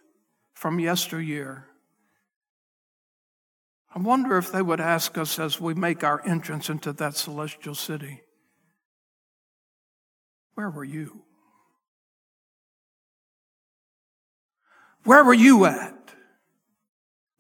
from 0.53 0.79
yesteryear 0.79 1.69
I 3.97 3.99
wonder 3.99 4.37
if 4.37 4.53
they 4.53 4.61
would 4.61 4.79
ask 4.79 5.17
us 5.17 5.39
as 5.39 5.59
we 5.59 5.73
make 5.73 6.05
our 6.05 6.21
entrance 6.27 6.69
into 6.69 6.93
that 6.93 7.17
celestial 7.17 7.75
city, 7.75 8.21
Where 10.53 10.69
were 10.69 10.85
you? 10.85 11.23
Where 15.05 15.25
were 15.25 15.35
you 15.35 15.65
at 15.65 16.15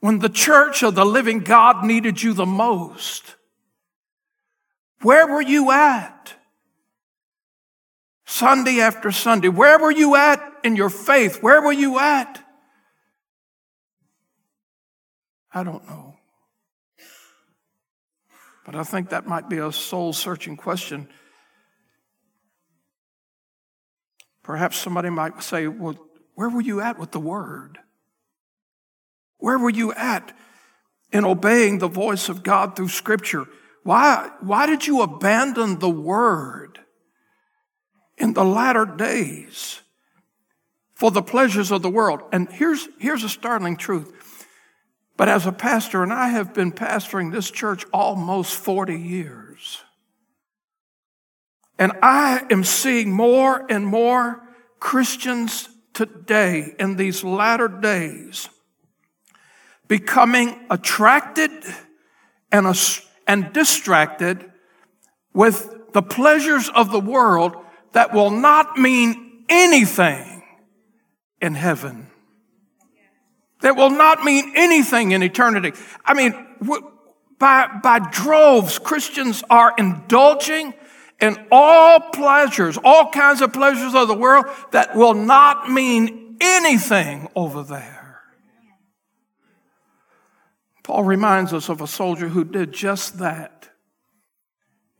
when 0.01 0.21
the 0.21 0.31
church 0.31 0.83
of 0.83 0.95
the 0.95 1.05
living 1.05 1.41
God 1.41 1.85
needed 1.85 2.23
you 2.23 2.33
the 2.33 2.47
most? 2.47 3.37
Where 5.03 5.27
were 5.27 5.43
you 5.43 5.71
at? 5.71 6.35
Sunday 8.25 8.81
after 8.81 9.13
Sunday. 9.13 9.49
Where 9.49 9.79
were 9.79 9.91
you 9.91 10.17
at 10.17 10.41
in 10.65 10.75
your 10.77 10.91
faith? 10.91 11.43
Where 11.43 11.61
were 11.61 11.73
you 11.73 11.99
at? 11.99 12.43
I 15.53 15.63
don't 15.63 15.87
know. 15.87 16.16
But 18.67 18.75
I 18.75 18.83
think 18.83 19.11
that 19.11 19.29
might 19.29 19.49
be 19.49 19.59
a 19.59 19.71
soul 19.71 20.13
searching 20.13 20.57
question. 20.57 21.09
Perhaps 24.43 24.77
somebody 24.77 25.09
might 25.09 25.41
say, 25.43 25.69
Well, 25.69 25.97
where 26.35 26.49
were 26.49 26.61
you 26.61 26.81
at 26.81 26.99
with 26.99 27.13
the 27.13 27.21
word? 27.21 27.79
Where 29.39 29.57
were 29.57 29.71
you 29.71 29.93
at 29.93 30.37
in 31.13 31.25
obeying 31.25 31.79
the 31.79 31.89
voice 31.89 32.29
of 32.29 32.43
God 32.43 32.75
through 32.75 32.89
Scripture? 32.89 33.47
Why, 33.85 34.31
why 34.41 34.67
did 34.67 34.85
you 34.85 35.01
abandon 35.01 35.79
the 35.79 35.89
word 35.89 36.81
in 38.19 38.33
the 38.33 38.45
latter 38.45 38.85
days 38.85 39.81
for 40.95 41.13
the 41.13 41.23
pleasures 41.23 41.71
of 41.71 41.83
the 41.83 41.91
world? 41.91 42.23
And 42.33 42.51
here's, 42.51 42.89
here's 42.99 43.23
a 43.23 43.29
startling 43.29 43.77
truth 43.77 44.13
but 45.17 45.29
as 45.29 45.47
a 45.47 45.53
pastor, 45.53 46.03
and 46.03 46.13
I 46.13 46.29
have 46.29 46.53
been 46.53 46.73
pastoring 46.73 47.33
this 47.33 47.51
church 47.51 47.85
almost 47.93 48.55
40 48.57 48.95
years, 48.95 49.83
and 51.79 51.93
I 52.03 52.43
am 52.51 52.65
seeing 52.65 53.13
more 53.13 53.65
and 53.71 53.87
more 53.87 54.43
Christians 54.79 55.69
today 55.95 56.75
in 56.79 56.97
these 56.97 57.25
latter 57.25 57.69
days 57.69 58.49
becoming 59.89 60.59
attracted 60.71 61.51
and, 62.51 62.67
and 63.27 63.53
distracted 63.53 64.51
with 65.33 65.93
the 65.93 66.03
pleasures 66.03 66.69
of 66.69 66.91
the 66.91 67.01
world 67.01 67.57
that 67.93 68.13
will 68.13 68.31
not 68.31 68.77
mean 68.77 69.45
anything 69.49 70.43
in 71.41 71.55
heaven 71.55 72.06
that 73.61 73.77
will 73.77 73.91
not 73.91 74.25
mean 74.25 74.53
anything 74.55 75.13
in 75.13 75.23
eternity. 75.23 75.73
I 76.05 76.15
mean, 76.15 76.35
by, 77.39 77.69
by 77.83 77.99
droves, 77.99 78.79
Christians 78.79 79.43
are 79.51 79.75
indulging 79.79 80.75
in 81.21 81.47
all 81.51 82.01
pleasures, 82.01 82.79
all 82.83 83.11
kinds 83.11 83.41
of 83.41 83.53
pleasures 83.53 83.95
of 83.95 84.09
the 84.09 84.15
world 84.15 84.47
that 84.73 84.95
will 84.95 85.15
not 85.15 85.71
mean 85.71 86.37
anything 86.41 87.29
over 87.35 87.63
there. 87.63 88.23
Paul 90.83 91.05
reminds 91.05 91.53
us 91.53 91.69
of 91.69 91.81
a 91.81 91.87
soldier 91.87 92.29
who 92.29 92.45
did 92.45 92.73
just 92.73 93.19
that. 93.19 93.71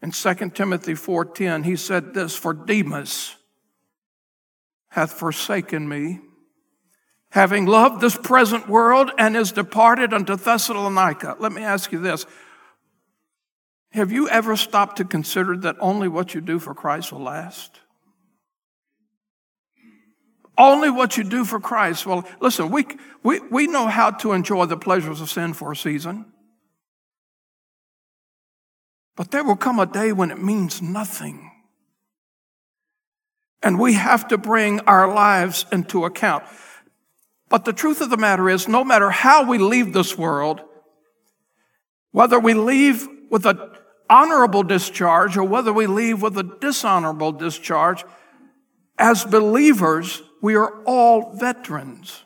In 0.03 0.11
2 0.11 0.55
Timothy 0.55 0.95
4:10, 0.95 1.65
he 1.65 1.77
said 1.77 2.13
this, 2.13 2.35
"For 2.35 2.53
Demas 2.53 3.37
hath 4.91 5.13
forsaken 5.13 5.89
me, 5.89 6.21
having 7.31 7.67
loved 7.67 8.01
this 8.01 8.17
present 8.17 8.69
world 8.69 9.11
and 9.19 9.37
is 9.37 9.53
departed 9.53 10.13
unto 10.13 10.37
Thessalonica." 10.37 11.37
Let 11.39 11.53
me 11.53 11.63
ask 11.63 11.93
you 11.93 11.99
this. 11.99 12.27
Have 13.93 14.13
you 14.13 14.29
ever 14.29 14.57
stopped 14.57 14.97
to 14.99 15.05
consider 15.05 15.57
that 15.59 15.77
only 15.81 16.09
what 16.09 16.35
you 16.35 16.41
do 16.41 16.59
for 16.59 16.75
Christ 16.75 17.13
will 17.13 17.23
last? 17.23 17.81
Only 20.59 20.91
what 20.91 21.17
you 21.17 21.25
do 21.25 21.45
for 21.45 21.61
Christ. 21.61 22.07
Well, 22.07 22.27
listen, 22.41 22.71
we, 22.71 22.87
we, 23.23 23.41
we 23.51 23.67
know 23.67 23.87
how 23.87 24.11
to 24.11 24.33
enjoy 24.33 24.67
the 24.67 24.77
pleasures 24.77 25.21
of 25.21 25.31
sin 25.31 25.53
for 25.53 25.73
a 25.73 25.77
season. 25.77 26.27
But 29.17 29.31
there 29.31 29.45
will 29.45 29.57
come 29.57 29.79
a 29.79 29.87
day 29.87 30.13
when 30.13 30.31
it 30.31 30.43
means 30.43 30.83
nothing. 30.83 31.51
And 33.63 33.79
we 33.79 33.95
have 33.95 34.29
to 34.29 34.39
bring 34.39 34.81
our 34.81 35.13
lives 35.13 35.67
into 35.73 36.05
account. 36.05 36.45
But 37.49 37.65
the 37.65 37.73
truth 37.73 38.01
of 38.01 38.11
the 38.11 38.17
matter 38.17 38.49
is, 38.49 38.67
no 38.67 38.85
matter 38.85 39.11
how 39.11 39.45
we 39.45 39.59
leave 39.59 39.93
this 39.93 40.19
world, 40.19 40.61
whether 42.11 42.39
we 42.39 42.55
leave 42.55 43.07
with 43.31 43.47
an 43.47 43.61
honorable 44.09 44.63
discharge 44.63 45.37
or 45.37 45.45
whether 45.45 45.73
we 45.73 45.87
leave 45.87 46.23
with 46.23 46.37
a 46.39 46.43
dishonorable 46.43 47.33
discharge, 47.33 48.05
as 48.99 49.25
believers, 49.25 50.23
we 50.43 50.55
are 50.55 50.83
all 50.85 51.35
veterans. 51.35 52.25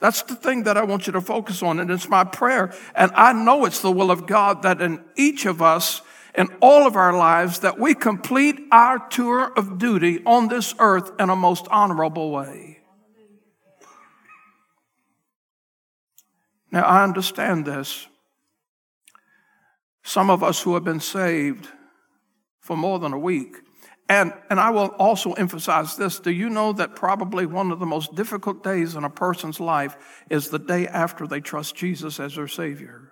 That's 0.00 0.22
the 0.22 0.34
thing 0.34 0.64
that 0.64 0.76
I 0.76 0.84
want 0.84 1.06
you 1.06 1.12
to 1.12 1.20
focus 1.20 1.62
on, 1.62 1.78
and 1.78 1.90
it's 1.90 2.08
my 2.08 2.24
prayer. 2.24 2.74
And 2.94 3.12
I 3.14 3.32
know 3.32 3.64
it's 3.64 3.80
the 3.80 3.92
will 3.92 4.10
of 4.10 4.26
God 4.26 4.62
that 4.62 4.82
in 4.82 5.04
each 5.16 5.46
of 5.46 5.62
us, 5.62 6.02
in 6.34 6.48
all 6.60 6.86
of 6.86 6.96
our 6.96 7.16
lives, 7.16 7.60
that 7.60 7.78
we 7.78 7.94
complete 7.94 8.58
our 8.72 8.98
tour 9.08 9.52
of 9.56 9.78
duty 9.78 10.22
on 10.24 10.48
this 10.48 10.74
earth 10.78 11.12
in 11.20 11.30
a 11.30 11.36
most 11.36 11.68
honorable 11.70 12.32
way. 12.32 12.81
Now, 16.72 16.82
I 16.82 17.04
understand 17.04 17.66
this. 17.66 18.08
Some 20.02 20.30
of 20.30 20.42
us 20.42 20.62
who 20.62 20.74
have 20.74 20.84
been 20.84 21.00
saved 21.00 21.68
for 22.60 22.76
more 22.76 22.98
than 22.98 23.12
a 23.12 23.18
week 23.18 23.56
and, 24.12 24.34
and 24.50 24.60
I 24.60 24.68
will 24.68 24.88
also 24.98 25.32
emphasize 25.32 25.96
this. 25.96 26.20
Do 26.20 26.30
you 26.30 26.50
know 26.50 26.74
that 26.74 26.96
probably 26.96 27.46
one 27.46 27.70
of 27.70 27.78
the 27.78 27.86
most 27.86 28.14
difficult 28.14 28.62
days 28.62 28.94
in 28.94 29.04
a 29.04 29.10
person's 29.10 29.58
life 29.58 29.96
is 30.28 30.50
the 30.50 30.58
day 30.58 30.86
after 30.86 31.26
they 31.26 31.40
trust 31.40 31.76
Jesus 31.76 32.20
as 32.20 32.34
their 32.34 32.46
Savior? 32.46 33.10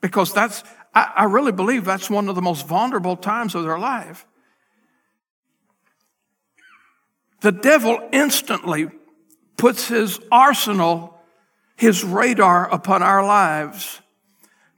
Because 0.00 0.32
that's, 0.32 0.64
I, 0.94 1.12
I 1.14 1.24
really 1.24 1.52
believe 1.52 1.84
that's 1.84 2.10
one 2.10 2.28
of 2.28 2.34
the 2.34 2.42
most 2.42 2.66
vulnerable 2.66 3.16
times 3.16 3.54
of 3.54 3.62
their 3.62 3.78
life. 3.78 4.26
The 7.42 7.52
devil 7.52 8.00
instantly 8.12 8.88
puts 9.56 9.86
his 9.86 10.18
arsenal, 10.32 11.09
his 11.80 12.04
radar 12.04 12.72
upon 12.72 13.02
our 13.02 13.26
lives 13.26 14.00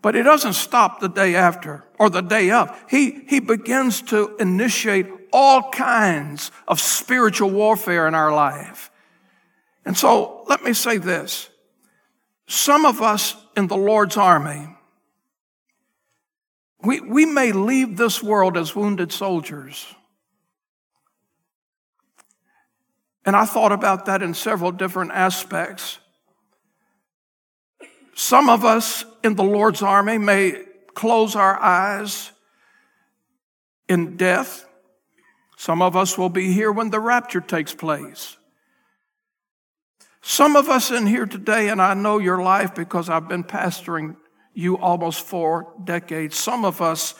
but 0.02 0.16
he 0.16 0.22
doesn't 0.22 0.54
stop 0.54 0.98
the 0.98 1.08
day 1.08 1.36
after 1.36 1.84
or 1.98 2.10
the 2.10 2.20
day 2.20 2.50
of. 2.50 2.76
He, 2.90 3.22
he 3.28 3.38
begins 3.38 4.02
to 4.02 4.36
initiate 4.38 5.06
all 5.32 5.70
kinds 5.70 6.50
of 6.66 6.80
spiritual 6.80 7.50
warfare 7.50 8.08
in 8.08 8.14
our 8.14 8.34
life. 8.34 8.90
And 9.84 9.96
so 9.96 10.44
let 10.48 10.62
me 10.64 10.72
say 10.72 10.98
this. 10.98 11.48
Some 12.48 12.84
of 12.84 13.00
us 13.00 13.36
in 13.56 13.68
the 13.68 13.76
Lord's 13.76 14.16
army, 14.16 14.66
we, 16.82 17.00
we 17.00 17.24
may 17.24 17.52
leave 17.52 17.96
this 17.96 18.20
world 18.20 18.56
as 18.56 18.74
wounded 18.74 19.12
soldiers. 19.12 19.86
And 23.24 23.36
I 23.36 23.44
thought 23.44 23.70
about 23.70 24.06
that 24.06 24.20
in 24.20 24.34
several 24.34 24.72
different 24.72 25.12
aspects. 25.12 26.00
Some 28.14 28.48
of 28.48 28.64
us 28.64 29.04
in 29.24 29.36
the 29.36 29.44
Lord's 29.44 29.82
army 29.82 30.18
may 30.18 30.64
close 30.94 31.34
our 31.34 31.58
eyes 31.58 32.32
in 33.88 34.16
death. 34.16 34.66
Some 35.56 35.80
of 35.80 35.96
us 35.96 36.18
will 36.18 36.28
be 36.28 36.52
here 36.52 36.72
when 36.72 36.90
the 36.90 37.00
rapture 37.00 37.40
takes 37.40 37.74
place. 37.74 38.36
Some 40.20 40.56
of 40.56 40.68
us 40.68 40.90
in 40.90 41.06
here 41.06 41.26
today, 41.26 41.68
and 41.68 41.82
I 41.82 41.94
know 41.94 42.18
your 42.18 42.42
life 42.42 42.74
because 42.74 43.08
I've 43.08 43.28
been 43.28 43.44
pastoring 43.44 44.16
you 44.54 44.78
almost 44.78 45.26
four 45.26 45.72
decades. 45.82 46.36
Some 46.36 46.64
of 46.64 46.80
us 46.80 47.14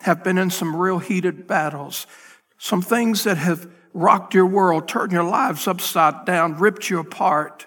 have 0.00 0.24
been 0.24 0.38
in 0.38 0.50
some 0.50 0.74
real 0.74 0.98
heated 0.98 1.46
battles, 1.46 2.06
some 2.58 2.82
things 2.82 3.24
that 3.24 3.36
have 3.36 3.70
rocked 3.92 4.34
your 4.34 4.46
world, 4.46 4.88
turned 4.88 5.12
your 5.12 5.24
lives 5.24 5.68
upside 5.68 6.24
down, 6.24 6.56
ripped 6.56 6.88
you 6.88 6.98
apart. 6.98 7.66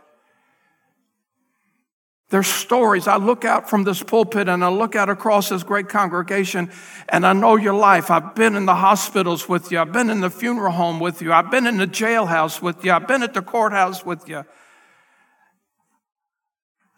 There's 2.35 2.47
stories. 2.47 3.07
I 3.07 3.15
look 3.15 3.45
out 3.45 3.69
from 3.69 3.85
this 3.85 4.03
pulpit 4.03 4.49
and 4.49 4.61
I 4.61 4.67
look 4.67 4.93
out 4.93 5.07
across 5.07 5.47
this 5.47 5.63
great 5.63 5.87
congregation 5.87 6.69
and 7.07 7.25
I 7.25 7.31
know 7.31 7.55
your 7.55 7.73
life. 7.73 8.11
I've 8.11 8.35
been 8.35 8.57
in 8.57 8.65
the 8.65 8.75
hospitals 8.75 9.47
with 9.47 9.71
you. 9.71 9.79
I've 9.79 9.93
been 9.93 10.09
in 10.09 10.19
the 10.19 10.29
funeral 10.29 10.73
home 10.73 10.99
with 10.99 11.21
you. 11.21 11.31
I've 11.31 11.49
been 11.49 11.65
in 11.65 11.77
the 11.77 11.87
jailhouse 11.87 12.61
with 12.61 12.83
you. 12.83 12.91
I've 12.91 13.07
been 13.07 13.23
at 13.23 13.33
the 13.33 13.41
courthouse 13.41 14.05
with 14.05 14.27
you. 14.27 14.43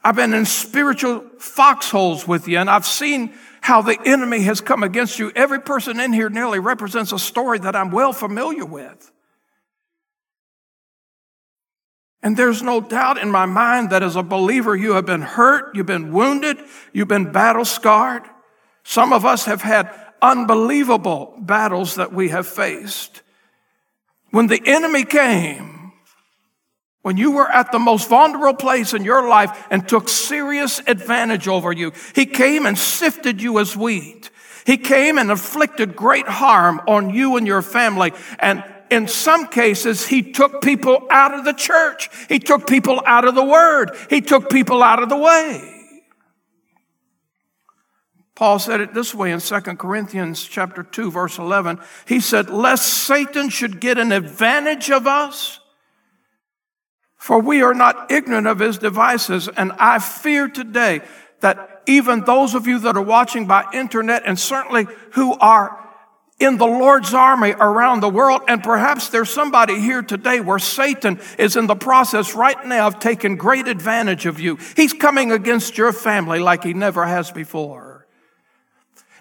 I've 0.04 0.15
been 0.15 0.34
in 0.34 0.47
spiritual 0.47 1.23
foxholes 1.38 2.28
with 2.28 2.47
you 2.47 2.58
and 2.58 2.67
I've 2.67 2.88
seen 2.88 3.32
how 3.62 3.84
the 3.84 4.00
enemy 4.08 4.41
has 4.41 4.60
come 4.60 4.82
against 4.82 5.19
you. 5.19 5.32
Every 5.36 5.62
person 5.62 6.00
in 6.00 6.13
here 6.13 6.32
nearly 6.32 6.58
represents 6.58 7.12
a 7.12 7.19
story 7.19 7.60
that 7.60 7.76
I'm 7.76 7.91
well 7.91 8.12
familiar 8.12 8.65
with. 8.65 9.12
And 12.23 12.36
there's 12.36 12.63
no 12.63 12.82
doubt 12.82 13.17
in 13.17 13.30
my 13.32 13.45
mind 13.45 13.91
that 13.91 14.03
as 14.03 14.15
a 14.15 14.23
believer, 14.23 14.75
you 14.75 14.93
have 14.93 15.06
been 15.06 15.21
hurt, 15.21 15.75
you've 15.75 15.86
been 15.86 16.12
wounded, 16.12 16.58
you've 16.91 17.08
been 17.08 17.32
battle 17.32 17.65
scarred. 17.65 18.23
Some 18.84 19.13
of 19.13 19.25
us 19.25 19.45
have 19.45 19.62
had 19.62 19.93
unbelievable 20.21 21.36
battles 21.39 21.95
that 21.95 22.12
we 22.12 22.30
have 22.30 22.47
faced. 22.47 23.21
When 24.32 24.47
the 24.47 24.62
enemy 24.65 25.03
came, 25.03 25.91
when 27.01 27.17
you 27.17 27.32
were 27.32 27.49
at 27.49 27.71
the 27.71 27.80
most 27.80 28.10
vulnerable 28.10 28.53
place 28.53 28.93
in 28.93 29.03
your 29.03 29.30
life 29.30 29.67
and 29.69 29.88
took 29.88 30.10
serious 30.10 30.82
advantage 30.88 31.47
over 31.47 31.71
you, 31.71 31.93
he 32.15 32.25
came 32.25 32.65
and 32.65 32.77
sifted 32.77 33.41
you 33.41 33.60
as 33.60 33.77
wheat. 33.77 34.30
He 34.65 34.77
came 34.77 35.17
and 35.17 35.32
inflicted 35.32 35.95
great 35.95 36.27
harm 36.27 36.82
on 36.88 37.10
you 37.10 37.38
and 37.38 37.47
your 37.47 37.62
family. 37.62 38.12
And 38.39 38.62
in 38.89 39.08
some 39.08 39.47
cases, 39.47 40.08
he 40.08 40.32
took 40.32 40.62
people 40.62 41.08
out 41.10 41.34
of 41.34 41.45
the 41.45 41.54
church. 41.54 42.10
He 42.30 42.39
took 42.39 42.67
people 42.67 43.02
out 43.06 43.26
of 43.26 43.36
the 43.36 43.43
word. 43.43 43.91
He 44.10 44.21
took 44.21 44.50
people 44.50 44.84
out 44.84 45.02
of 45.02 45.10
the 45.10 45.17
way. 45.17 45.73
Paul 48.36 48.60
said 48.60 48.82
it 48.82 48.93
this 48.93 49.15
way 49.15 49.32
in 49.32 49.39
2 49.39 49.60
Corinthians 49.78 50.43
chapter 50.43 50.84
2 50.84 51.10
verse 51.10 51.39
11. 51.39 51.80
He 52.06 52.19
said, 52.19 52.52
"Lest 52.52 52.88
Satan 52.88 53.50
should 53.50 53.80
get 53.80 53.97
an 53.97 54.12
advantage 54.12 54.91
of 54.91 55.08
us, 55.08 55.60
for 57.15 57.39
we 57.39 57.63
are 57.63 57.73
not 57.73 58.12
ignorant 58.12 58.45
of 58.45 58.60
his 58.60 58.78
devices, 58.78 59.47
and 59.47 59.71
I 59.80 59.97
fear 59.97 60.47
today 60.47 61.02
that 61.39 61.82
even 61.88 62.21
those 62.21 62.54
of 62.54 62.67
you 62.67 62.78
that 62.80 62.95
are 62.95 63.02
watching 63.02 63.47
by 63.47 63.65
internet 63.73 64.21
and 64.26 64.38
certainly 64.38 64.86
who 65.13 65.34
are 65.39 65.87
in 66.39 66.58
the 66.58 66.67
Lord's 66.67 67.13
army 67.13 67.52
around 67.52 68.02
the 68.02 68.10
world. 68.10 68.41
And 68.47 68.63
perhaps 68.63 69.10
there's 69.10 69.30
somebody 69.30 69.80
here 69.80 70.02
today 70.02 70.39
where 70.39 70.60
Satan 70.60 71.19
is 71.38 71.56
in 71.56 71.67
the 71.67 71.76
process 71.76 72.36
right 72.36 72.63
now 72.65 72.88
of 72.88 73.00
taking 73.00 73.38
great 73.38 73.67
advantage 73.67 74.26
of 74.26 74.39
you. 74.39 74.58
He's 74.76 74.93
coming 74.93 75.32
against 75.32 75.78
your 75.78 75.91
family 75.91 76.39
like 76.39 76.63
he 76.63 76.73
never 76.73 77.06
has 77.06 77.32
before. 77.32 78.08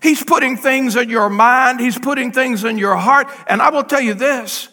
He's 0.02 0.22
putting 0.22 0.56
things 0.56 0.94
in 0.94 1.08
your 1.08 1.30
mind. 1.30 1.80
He's 1.80 1.98
putting 1.98 2.32
things 2.32 2.64
in 2.64 2.78
your 2.78 2.96
heart. 2.96 3.28
And 3.48 3.62
I 3.62 3.70
will 3.70 3.84
tell 3.84 4.00
you 4.00 4.14
this. 4.14 4.68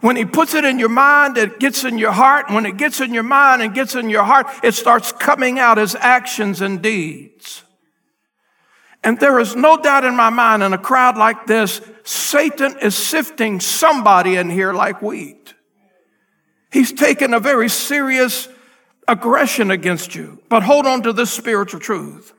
When 0.00 0.16
he 0.16 0.26
puts 0.26 0.54
it 0.54 0.64
in 0.64 0.78
your 0.78 0.90
mind, 0.90 1.38
it 1.38 1.58
gets 1.58 1.82
in 1.82 1.96
your 1.96 2.12
heart. 2.12 2.50
When 2.50 2.66
it 2.66 2.76
gets 2.76 3.00
in 3.00 3.14
your 3.14 3.22
mind 3.22 3.62
and 3.62 3.74
gets 3.74 3.94
in 3.94 4.10
your 4.10 4.24
heart, 4.24 4.46
it 4.62 4.74
starts 4.74 5.10
coming 5.12 5.58
out 5.58 5.78
as 5.78 5.94
actions 5.94 6.60
and 6.60 6.82
deeds. 6.82 7.64
And 9.06 9.20
there 9.20 9.38
is 9.38 9.54
no 9.54 9.76
doubt 9.76 10.04
in 10.04 10.16
my 10.16 10.30
mind 10.30 10.64
in 10.64 10.72
a 10.72 10.78
crowd 10.78 11.16
like 11.16 11.46
this, 11.46 11.80
Satan 12.02 12.76
is 12.80 12.96
sifting 12.96 13.60
somebody 13.60 14.34
in 14.34 14.50
here 14.50 14.72
like 14.72 15.00
wheat. 15.00 15.54
He's 16.72 16.92
taken 16.92 17.32
a 17.32 17.38
very 17.38 17.68
serious 17.68 18.48
aggression 19.06 19.70
against 19.70 20.16
you. 20.16 20.42
But 20.48 20.64
hold 20.64 20.88
on 20.88 21.04
to 21.04 21.12
this 21.12 21.32
spiritual 21.32 21.78
truth. 21.78 22.34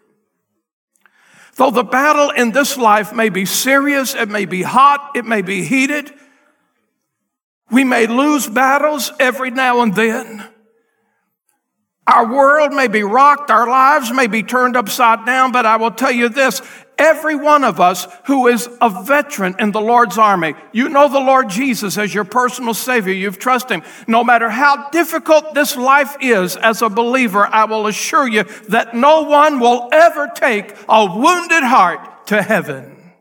Though 1.56 1.72
the 1.72 1.86
battle 1.86 2.32
in 2.32 2.52
this 2.52 2.76
life 2.76 3.14
may 3.14 3.30
be 3.30 3.46
serious, 3.46 4.14
it 4.14 4.28
may 4.28 4.44
be 4.44 4.62
hot, 4.62 5.12
it 5.16 5.24
may 5.24 5.44
be 5.44 5.64
heated, 5.64 6.12
we 7.72 7.86
may 7.86 8.08
lose 8.08 8.46
battles 8.46 9.14
every 9.22 9.52
now 9.52 9.84
and 9.84 9.96
then. 9.96 10.46
Our 12.08 12.34
world 12.34 12.74
may 12.74 12.88
be 12.88 13.04
rocked, 13.04 13.52
our 13.52 13.68
lives 13.68 14.14
may 14.14 14.28
be 14.28 14.42
turned 14.42 14.78
upside 14.78 15.26
down, 15.26 15.52
but 15.52 15.66
I 15.66 15.76
will 15.76 15.92
tell 15.92 16.12
you 16.12 16.30
this 16.30 16.62
every 16.98 17.36
one 17.36 17.66
of 17.66 17.80
us 17.82 18.08
who 18.26 18.48
is 18.48 18.70
a 18.82 19.04
veteran 19.04 19.56
in 19.60 19.72
the 19.72 19.82
Lord's 19.82 20.18
army, 20.18 20.56
you 20.72 20.88
know 20.88 21.10
the 21.10 21.20
Lord 21.20 21.50
Jesus 21.50 21.98
as 21.98 22.14
your 22.14 22.24
personal 22.24 22.74
Savior, 22.74 23.14
you've 23.14 23.40
trusted 23.40 23.82
Him. 23.82 23.84
No 24.08 24.24
matter 24.24 24.50
how 24.50 24.90
difficult 24.90 25.54
this 25.54 25.76
life 25.76 26.16
is 26.22 26.56
as 26.56 26.82
a 26.82 26.90
believer, 26.90 27.46
I 27.46 27.66
will 27.66 27.88
assure 27.88 28.28
you 28.28 28.46
that 28.70 28.96
no 28.96 29.24
one 29.24 29.60
will 29.60 29.90
ever 29.92 30.32
take 30.34 30.74
a 30.88 31.06
wounded 31.06 31.64
heart 31.64 32.28
to 32.28 32.42
heaven. 32.42 33.14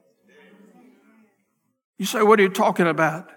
You 1.98 2.06
say, 2.06 2.22
What 2.22 2.38
are 2.38 2.44
you 2.44 2.50
talking 2.50 2.86
about? 2.86 3.30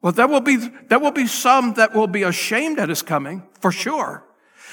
Well, 0.00 0.12
there 0.12 0.28
will 0.28 0.40
be, 0.40 0.56
there 0.88 0.98
will 0.98 1.12
be 1.12 1.26
some 1.26 1.74
that 1.74 1.94
will 1.94 2.06
be 2.06 2.22
ashamed 2.22 2.78
at 2.78 2.88
His 2.88 3.02
coming, 3.02 3.42
for 3.60 3.70
sure. 3.70 4.23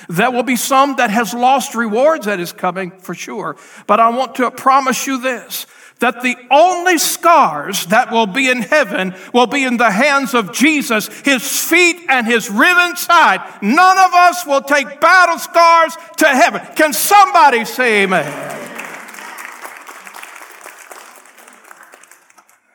There 0.10 0.32
will 0.32 0.44
be 0.44 0.56
some 0.56 0.96
that 0.98 1.10
has 1.10 1.34
lost 1.34 1.76
rewards 1.76 2.26
that 2.26 2.40
is 2.40 2.52
coming 2.52 2.92
for 2.92 3.14
sure. 3.14 3.56
But 3.88 4.00
I 4.00 4.10
want 4.10 4.36
to 4.36 4.50
promise 4.52 5.08
you 5.08 5.22
this, 5.22 5.68
that 6.00 6.22
the 6.22 6.36
only 6.50 6.98
scars 6.98 7.86
that 7.88 8.12
will 8.12 8.28
be 8.28 8.50
in 8.50 8.62
heaven 8.62 9.16
will 9.34 9.48
be 9.48 9.64
in 9.64 9.78
the 9.78 9.92
hands 9.92 10.34
of 10.34 10.52
Jesus, 10.52 11.08
his 11.22 11.44
feet 11.64 11.98
and 12.10 12.26
his 12.26 12.50
riven 12.50 12.96
side. 12.96 13.42
None 13.62 13.98
of 13.98 14.14
us 14.14 14.46
will 14.46 14.62
take 14.62 15.00
battle 15.00 15.38
scars 15.38 15.96
to 16.18 16.28
heaven. 16.28 16.62
Can 16.76 16.94
somebody 16.94 17.66
say 17.66 18.04
amen? 18.04 18.58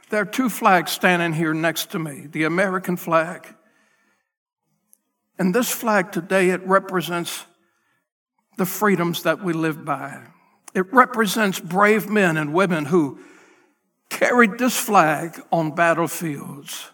There 0.09 0.23
are 0.23 0.25
two 0.25 0.49
flags 0.49 0.93
standing 0.93 1.33
here 1.33 1.53
next 1.53 1.91
to 1.91 1.99
me 1.99 2.29
the 2.31 2.45
American 2.45 2.97
flag 2.97 3.56
and 5.39 5.55
this 5.55 5.71
flag 5.71 6.13
today, 6.13 6.51
it 6.51 6.67
represents 6.67 7.45
the 8.57 8.67
freedoms 8.67 9.23
that 9.25 9.43
we 9.43 9.53
live 9.53 9.85
by. 9.85 10.23
It 10.75 10.93
represents 10.93 11.61
brave 11.61 12.09
men 12.09 12.37
and 12.37 12.55
women 12.55 12.87
who 12.87 13.19
carried 14.09 14.59
this 14.59 14.77
flag 14.77 15.41
on 15.53 15.75
battlefields 15.75 16.91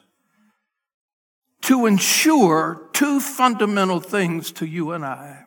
to 1.62 1.86
ensure 1.86 2.88
two 2.92 3.20
fundamental 3.20 4.00
things 4.00 4.50
to 4.52 4.66
you 4.66 4.92
and 4.92 5.04
I. 5.04 5.44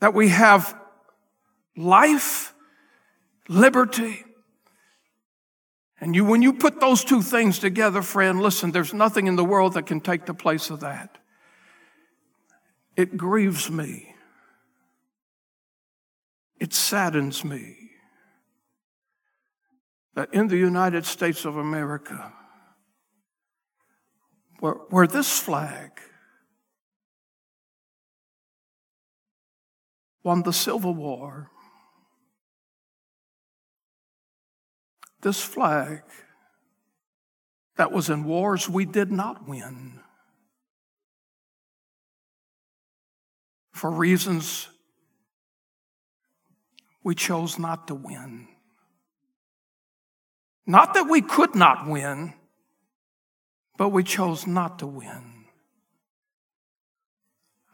That 0.00 0.14
we 0.14 0.28
have 0.28 0.78
life, 1.76 2.54
liberty, 3.48 4.24
and 6.06 6.14
you, 6.14 6.24
when 6.24 6.40
you 6.40 6.52
put 6.52 6.78
those 6.78 7.02
two 7.02 7.20
things 7.20 7.58
together, 7.58 8.00
friend, 8.00 8.40
listen, 8.40 8.70
there's 8.70 8.94
nothing 8.94 9.26
in 9.26 9.34
the 9.34 9.44
world 9.44 9.72
that 9.72 9.86
can 9.86 10.00
take 10.00 10.24
the 10.24 10.34
place 10.34 10.70
of 10.70 10.78
that. 10.78 11.18
It 12.94 13.16
grieves 13.16 13.68
me. 13.68 14.14
It 16.60 16.72
saddens 16.72 17.44
me 17.44 17.90
that 20.14 20.32
in 20.32 20.46
the 20.46 20.56
United 20.56 21.06
States 21.06 21.44
of 21.44 21.56
America, 21.56 22.32
where, 24.60 24.74
where 24.90 25.08
this 25.08 25.40
flag 25.40 25.90
won 30.22 30.44
the 30.44 30.52
Civil 30.52 30.94
War, 30.94 31.50
this 35.26 35.42
flag 35.42 36.02
that 37.76 37.90
was 37.90 38.08
in 38.08 38.22
wars 38.22 38.68
we 38.68 38.84
did 38.84 39.10
not 39.10 39.48
win 39.48 39.98
for 43.72 43.90
reasons 43.90 44.68
we 47.02 47.12
chose 47.12 47.58
not 47.58 47.88
to 47.88 47.94
win. 47.96 48.46
Not 50.64 50.94
that 50.94 51.10
we 51.10 51.20
could 51.20 51.56
not 51.56 51.88
win, 51.88 52.32
but 53.76 53.88
we 53.88 54.04
chose 54.04 54.46
not 54.46 54.78
to 54.78 54.86
win. 54.86 55.46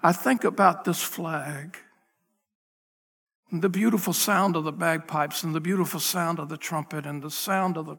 I 0.03 0.13
think 0.15 0.45
about 0.45 0.85
this 0.85 1.03
flag 1.03 1.77
the 3.61 3.69
beautiful 3.69 4.15
sound 4.15 4.57
of 4.57 4.65
the 4.65 4.73
bagpipes 4.73 5.43
and 5.43 5.55
the 5.55 5.61
beautiful 5.61 6.01
sound 6.01 6.39
of 6.39 6.49
the 6.49 6.57
trumpet 6.57 7.05
and 7.05 7.23
the 7.23 7.31
sound 7.31 7.77
of 7.77 7.87
the 7.87 7.97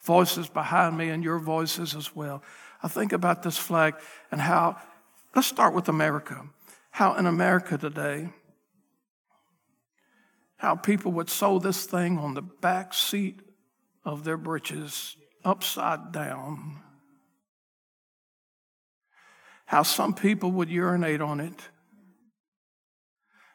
voices 0.00 0.48
behind 0.48 0.96
me 0.96 1.10
and 1.10 1.22
your 1.22 1.38
voices 1.38 1.94
as 1.94 2.16
well. 2.16 2.42
I 2.82 2.88
think 2.88 3.12
about 3.12 3.42
this 3.42 3.58
flag 3.58 3.94
and 4.30 4.40
how, 4.40 4.78
let's 5.34 5.48
start 5.48 5.74
with 5.74 5.88
America. 5.88 6.42
How 6.90 7.14
in 7.14 7.26
America 7.26 7.76
today, 7.76 8.30
how 10.56 10.74
people 10.76 11.12
would 11.12 11.28
sew 11.28 11.58
this 11.58 11.84
thing 11.84 12.18
on 12.18 12.32
the 12.32 12.42
back 12.42 12.94
seat 12.94 13.40
of 14.04 14.24
their 14.24 14.38
breeches 14.38 15.16
upside 15.44 16.12
down. 16.12 16.80
How 19.66 19.82
some 19.82 20.14
people 20.14 20.52
would 20.52 20.70
urinate 20.70 21.20
on 21.20 21.40
it. 21.40 21.68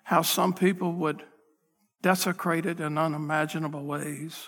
How 0.03 0.21
some 0.21 0.53
people 0.53 0.93
would 0.93 1.23
desecrated 2.01 2.79
in 2.79 2.97
unimaginable 2.97 3.85
ways. 3.85 4.47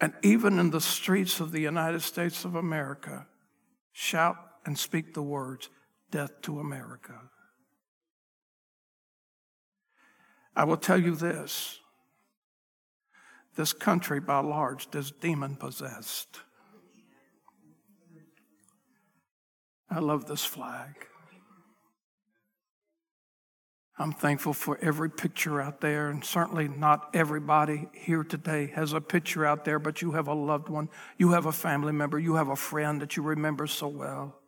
And 0.00 0.12
even 0.22 0.58
in 0.58 0.70
the 0.70 0.80
streets 0.80 1.40
of 1.40 1.52
the 1.52 1.60
United 1.60 2.02
States 2.02 2.44
of 2.44 2.54
America, 2.54 3.26
shout 3.92 4.36
and 4.66 4.78
speak 4.78 5.14
the 5.14 5.22
words, 5.22 5.70
Death 6.10 6.42
to 6.42 6.60
America. 6.60 7.18
I 10.54 10.64
will 10.64 10.76
tell 10.76 11.00
you 11.00 11.16
this 11.16 11.80
this 13.56 13.72
country 13.72 14.20
by 14.20 14.40
large 14.40 14.88
is 14.94 15.12
demon 15.12 15.56
possessed. 15.56 16.40
I 19.88 20.00
love 20.00 20.26
this 20.26 20.44
flag. 20.44 21.06
I'm 23.96 24.12
thankful 24.12 24.54
for 24.54 24.76
every 24.82 25.08
picture 25.08 25.60
out 25.60 25.80
there, 25.80 26.10
and 26.10 26.24
certainly 26.24 26.66
not 26.66 27.10
everybody 27.14 27.88
here 27.92 28.24
today 28.24 28.72
has 28.74 28.92
a 28.92 29.00
picture 29.00 29.46
out 29.46 29.64
there, 29.64 29.78
but 29.78 30.02
you 30.02 30.12
have 30.12 30.26
a 30.26 30.34
loved 30.34 30.68
one, 30.68 30.88
you 31.16 31.30
have 31.30 31.46
a 31.46 31.52
family 31.52 31.92
member, 31.92 32.18
you 32.18 32.34
have 32.34 32.48
a 32.48 32.56
friend 32.56 33.00
that 33.00 33.16
you 33.16 33.22
remember 33.22 33.68
so 33.68 33.86
well. 33.86 34.40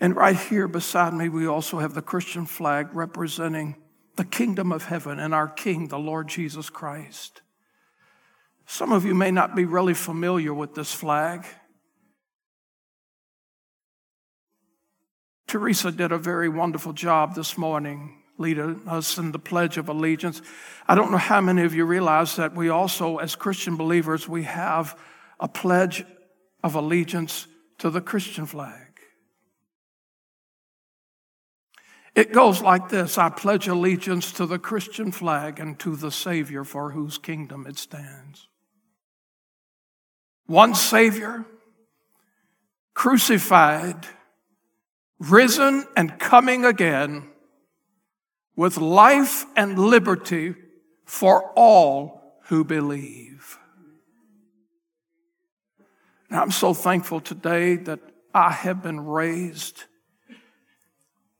And 0.00 0.16
right 0.16 0.36
here 0.36 0.66
beside 0.66 1.14
me, 1.14 1.28
we 1.28 1.46
also 1.46 1.78
have 1.78 1.94
the 1.94 2.02
Christian 2.02 2.44
flag 2.44 2.88
representing 2.92 3.76
the 4.16 4.24
kingdom 4.24 4.72
of 4.72 4.86
heaven 4.86 5.20
and 5.20 5.32
our 5.32 5.46
King, 5.46 5.86
the 5.86 5.98
Lord 6.00 6.26
Jesus 6.26 6.68
Christ. 6.68 7.40
Some 8.66 8.90
of 8.90 9.04
you 9.04 9.14
may 9.14 9.30
not 9.30 9.54
be 9.54 9.64
really 9.64 9.94
familiar 9.94 10.52
with 10.52 10.74
this 10.74 10.92
flag. 10.92 11.46
Teresa 15.52 15.92
did 15.92 16.12
a 16.12 16.18
very 16.18 16.48
wonderful 16.48 16.94
job 16.94 17.34
this 17.34 17.58
morning 17.58 18.22
leading 18.38 18.88
us 18.88 19.18
in 19.18 19.32
the 19.32 19.38
Pledge 19.38 19.76
of 19.76 19.90
Allegiance. 19.90 20.40
I 20.88 20.94
don't 20.94 21.10
know 21.10 21.18
how 21.18 21.42
many 21.42 21.60
of 21.64 21.74
you 21.74 21.84
realize 21.84 22.36
that 22.36 22.54
we 22.54 22.70
also, 22.70 23.18
as 23.18 23.36
Christian 23.36 23.76
believers, 23.76 24.26
we 24.26 24.44
have 24.44 24.98
a 25.38 25.48
pledge 25.48 26.06
of 26.64 26.74
allegiance 26.74 27.48
to 27.80 27.90
the 27.90 28.00
Christian 28.00 28.46
flag. 28.46 28.98
It 32.14 32.32
goes 32.32 32.62
like 32.62 32.88
this 32.88 33.18
I 33.18 33.28
pledge 33.28 33.68
allegiance 33.68 34.32
to 34.32 34.46
the 34.46 34.58
Christian 34.58 35.12
flag 35.12 35.60
and 35.60 35.78
to 35.80 35.96
the 35.96 36.10
Savior 36.10 36.64
for 36.64 36.92
whose 36.92 37.18
kingdom 37.18 37.66
it 37.66 37.76
stands. 37.76 38.48
One 40.46 40.74
Savior, 40.74 41.44
crucified 42.94 44.06
risen 45.30 45.86
and 45.96 46.18
coming 46.18 46.64
again 46.64 47.28
with 48.56 48.76
life 48.76 49.44
and 49.56 49.78
liberty 49.78 50.54
for 51.04 51.52
all 51.54 52.40
who 52.44 52.64
believe. 52.64 53.58
I'm 56.30 56.50
so 56.50 56.72
thankful 56.72 57.20
today 57.20 57.76
that 57.76 58.00
I 58.34 58.50
have 58.50 58.82
been 58.82 59.00
raised 59.00 59.84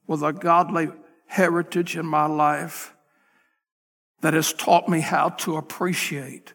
with 0.07 0.23
a 0.23 0.33
godly 0.33 0.91
heritage 1.27 1.97
in 1.97 2.05
my 2.05 2.27
life 2.27 2.95
that 4.21 4.35
has 4.35 4.53
taught 4.53 4.89
me 4.89 5.01
how 5.01 5.31
to 5.31 5.57
appreciate 5.57 6.53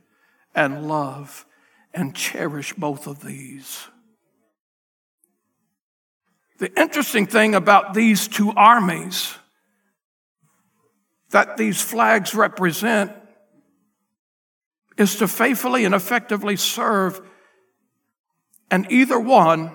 and 0.53 0.87
love 0.87 1.45
and 1.93 2.15
cherish 2.15 2.73
both 2.73 3.07
of 3.07 3.23
these. 3.23 3.87
The 6.58 6.80
interesting 6.80 7.28
thing 7.28 7.54
about 7.56 7.93
these 7.93 8.28
two 8.28 8.52
armies 8.56 9.36
that 11.30 11.58
these 11.58 11.82
flags 11.82 12.34
represent 12.34 13.12
is 14.98 15.17
to 15.17 15.28
faithfully 15.28 15.86
and 15.86 15.93
effectively 15.93 16.56
serve. 16.56 17.22
And 18.72 18.91
either 18.91 19.20
one, 19.20 19.72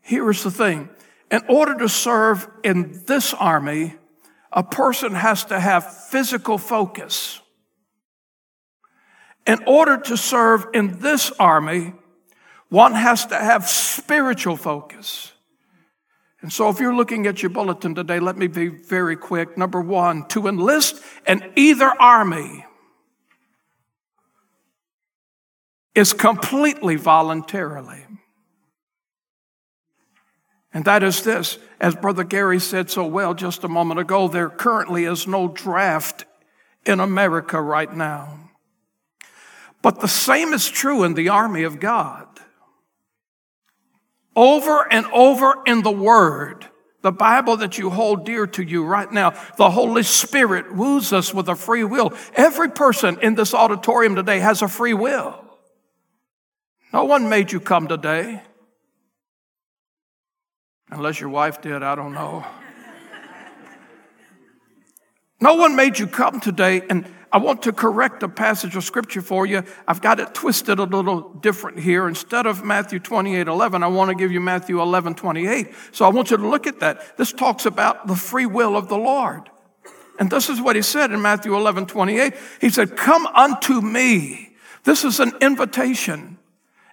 here's 0.00 0.44
the 0.44 0.50
thing. 0.50 0.88
In 1.30 1.42
order 1.48 1.74
to 1.78 1.88
serve 1.88 2.48
in 2.62 3.02
this 3.06 3.34
army, 3.34 3.94
a 4.52 4.62
person 4.62 5.14
has 5.14 5.44
to 5.46 5.58
have 5.58 6.08
physical 6.08 6.58
focus. 6.58 7.40
In 9.46 9.58
order 9.66 9.96
to 9.96 10.16
serve 10.16 10.66
in 10.74 10.98
this 11.00 11.32
army, 11.38 11.94
one 12.68 12.94
has 12.94 13.26
to 13.26 13.36
have 13.36 13.68
spiritual 13.68 14.56
focus. 14.56 15.29
And 16.42 16.52
so, 16.52 16.70
if 16.70 16.80
you're 16.80 16.94
looking 16.94 17.26
at 17.26 17.42
your 17.42 17.50
bulletin 17.50 17.94
today, 17.94 18.18
let 18.18 18.36
me 18.36 18.46
be 18.46 18.68
very 18.68 19.16
quick. 19.16 19.58
Number 19.58 19.80
one, 19.80 20.26
to 20.28 20.46
enlist 20.46 21.02
in 21.26 21.52
either 21.54 21.92
army 22.00 22.64
is 25.94 26.12
completely 26.12 26.96
voluntarily. 26.96 28.06
And 30.72 30.84
that 30.84 31.02
is 31.02 31.22
this, 31.22 31.58
as 31.80 31.96
Brother 31.96 32.24
Gary 32.24 32.60
said 32.60 32.90
so 32.90 33.04
well 33.04 33.34
just 33.34 33.64
a 33.64 33.68
moment 33.68 34.00
ago, 34.00 34.28
there 34.28 34.48
currently 34.48 35.04
is 35.04 35.26
no 35.26 35.48
draft 35.48 36.24
in 36.86 37.00
America 37.00 37.60
right 37.60 37.92
now. 37.92 38.50
But 39.82 40.00
the 40.00 40.08
same 40.08 40.52
is 40.52 40.68
true 40.68 41.02
in 41.02 41.14
the 41.14 41.28
army 41.28 41.64
of 41.64 41.80
God. 41.80 42.29
Over 44.36 44.90
and 44.92 45.06
over 45.06 45.56
in 45.66 45.82
the 45.82 45.90
Word, 45.90 46.66
the 47.02 47.12
Bible 47.12 47.56
that 47.58 47.78
you 47.78 47.90
hold 47.90 48.24
dear 48.26 48.46
to 48.46 48.62
you 48.62 48.84
right 48.84 49.10
now, 49.10 49.30
the 49.56 49.70
Holy 49.70 50.02
Spirit 50.02 50.74
woos 50.74 51.12
us 51.12 51.32
with 51.32 51.48
a 51.48 51.56
free 51.56 51.84
will. 51.84 52.12
Every 52.34 52.70
person 52.70 53.18
in 53.20 53.34
this 53.34 53.54
auditorium 53.54 54.14
today 54.14 54.38
has 54.40 54.62
a 54.62 54.68
free 54.68 54.94
will. 54.94 55.44
No 56.92 57.04
one 57.04 57.28
made 57.28 57.52
you 57.52 57.60
come 57.60 57.88
today. 57.88 58.42
Unless 60.90 61.20
your 61.20 61.30
wife 61.30 61.60
did, 61.62 61.82
I 61.82 61.94
don't 61.94 62.12
know. 62.12 62.44
no 65.40 65.54
one 65.54 65.76
made 65.76 65.98
you 65.98 66.06
come 66.06 66.40
today, 66.40 66.82
and 66.90 67.06
I 67.32 67.38
want 67.38 67.62
to 67.62 67.72
correct 67.72 68.22
a 68.24 68.28
passage 68.28 68.74
of 68.74 68.82
scripture 68.82 69.22
for 69.22 69.46
you. 69.46 69.62
I've 69.86 70.00
got 70.00 70.18
it 70.18 70.34
twisted 70.34 70.80
a 70.80 70.84
little 70.84 71.32
different 71.34 71.78
here. 71.78 72.08
Instead 72.08 72.46
of 72.46 72.64
Matthew 72.64 72.98
28 72.98 73.46
11, 73.46 73.82
I 73.82 73.86
want 73.86 74.08
to 74.08 74.16
give 74.16 74.32
you 74.32 74.40
Matthew 74.40 74.80
11 74.80 75.14
28. 75.14 75.72
So 75.92 76.04
I 76.04 76.08
want 76.08 76.30
you 76.30 76.36
to 76.36 76.48
look 76.48 76.66
at 76.66 76.80
that. 76.80 77.16
This 77.16 77.32
talks 77.32 77.66
about 77.66 78.08
the 78.08 78.16
free 78.16 78.46
will 78.46 78.76
of 78.76 78.88
the 78.88 78.98
Lord. 78.98 79.48
And 80.18 80.28
this 80.30 80.50
is 80.50 80.60
what 80.60 80.76
he 80.76 80.82
said 80.82 81.12
in 81.12 81.22
Matthew 81.22 81.54
11 81.54 81.86
28. 81.86 82.34
He 82.60 82.70
said, 82.70 82.96
Come 82.96 83.26
unto 83.28 83.80
me. 83.80 84.56
This 84.84 85.04
is 85.04 85.20
an 85.20 85.32
invitation. 85.40 86.38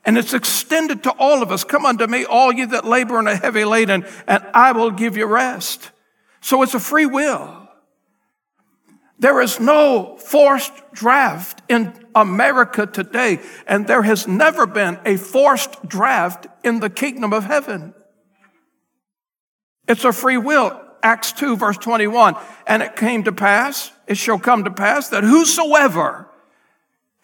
And 0.05 0.17
it's 0.17 0.33
extended 0.33 1.03
to 1.03 1.11
all 1.11 1.41
of 1.41 1.51
us. 1.51 1.63
Come 1.63 1.85
unto 1.85 2.07
me, 2.07 2.23
all 2.23 2.53
you 2.53 2.67
that 2.67 2.85
labor 2.85 3.19
and 3.19 3.27
are 3.27 3.35
heavy 3.35 3.65
laden, 3.65 4.05
and 4.25 4.45
I 4.53 4.71
will 4.71 4.91
give 4.91 5.17
you 5.17 5.25
rest. 5.25 5.91
So 6.39 6.61
it's 6.61 6.75
a 6.75 6.79
free 6.79 7.05
will. 7.05 7.66
There 9.19 9.41
is 9.41 9.59
no 9.59 10.17
forced 10.17 10.73
draft 10.93 11.63
in 11.67 11.93
America 12.13 12.85
today, 12.85 13.39
and 13.65 13.87
there 13.87 14.03
has 14.03 14.27
never 14.27 14.67
been 14.67 14.99
a 15.05 15.17
forced 15.17 15.87
draft 15.87 16.47
in 16.63 16.79
the 16.79 16.89
kingdom 16.89 17.33
of 17.33 17.45
heaven. 17.45 17.95
It's 19.87 20.03
a 20.03 20.11
free 20.11 20.37
will. 20.37 20.79
Acts 21.01 21.31
2 21.31 21.57
verse 21.57 21.77
21. 21.77 22.35
And 22.65 22.83
it 22.83 22.95
came 22.95 23.23
to 23.23 23.31
pass, 23.31 23.91
it 24.07 24.17
shall 24.17 24.39
come 24.39 24.63
to 24.65 24.71
pass 24.71 25.09
that 25.09 25.23
whosoever 25.23 26.29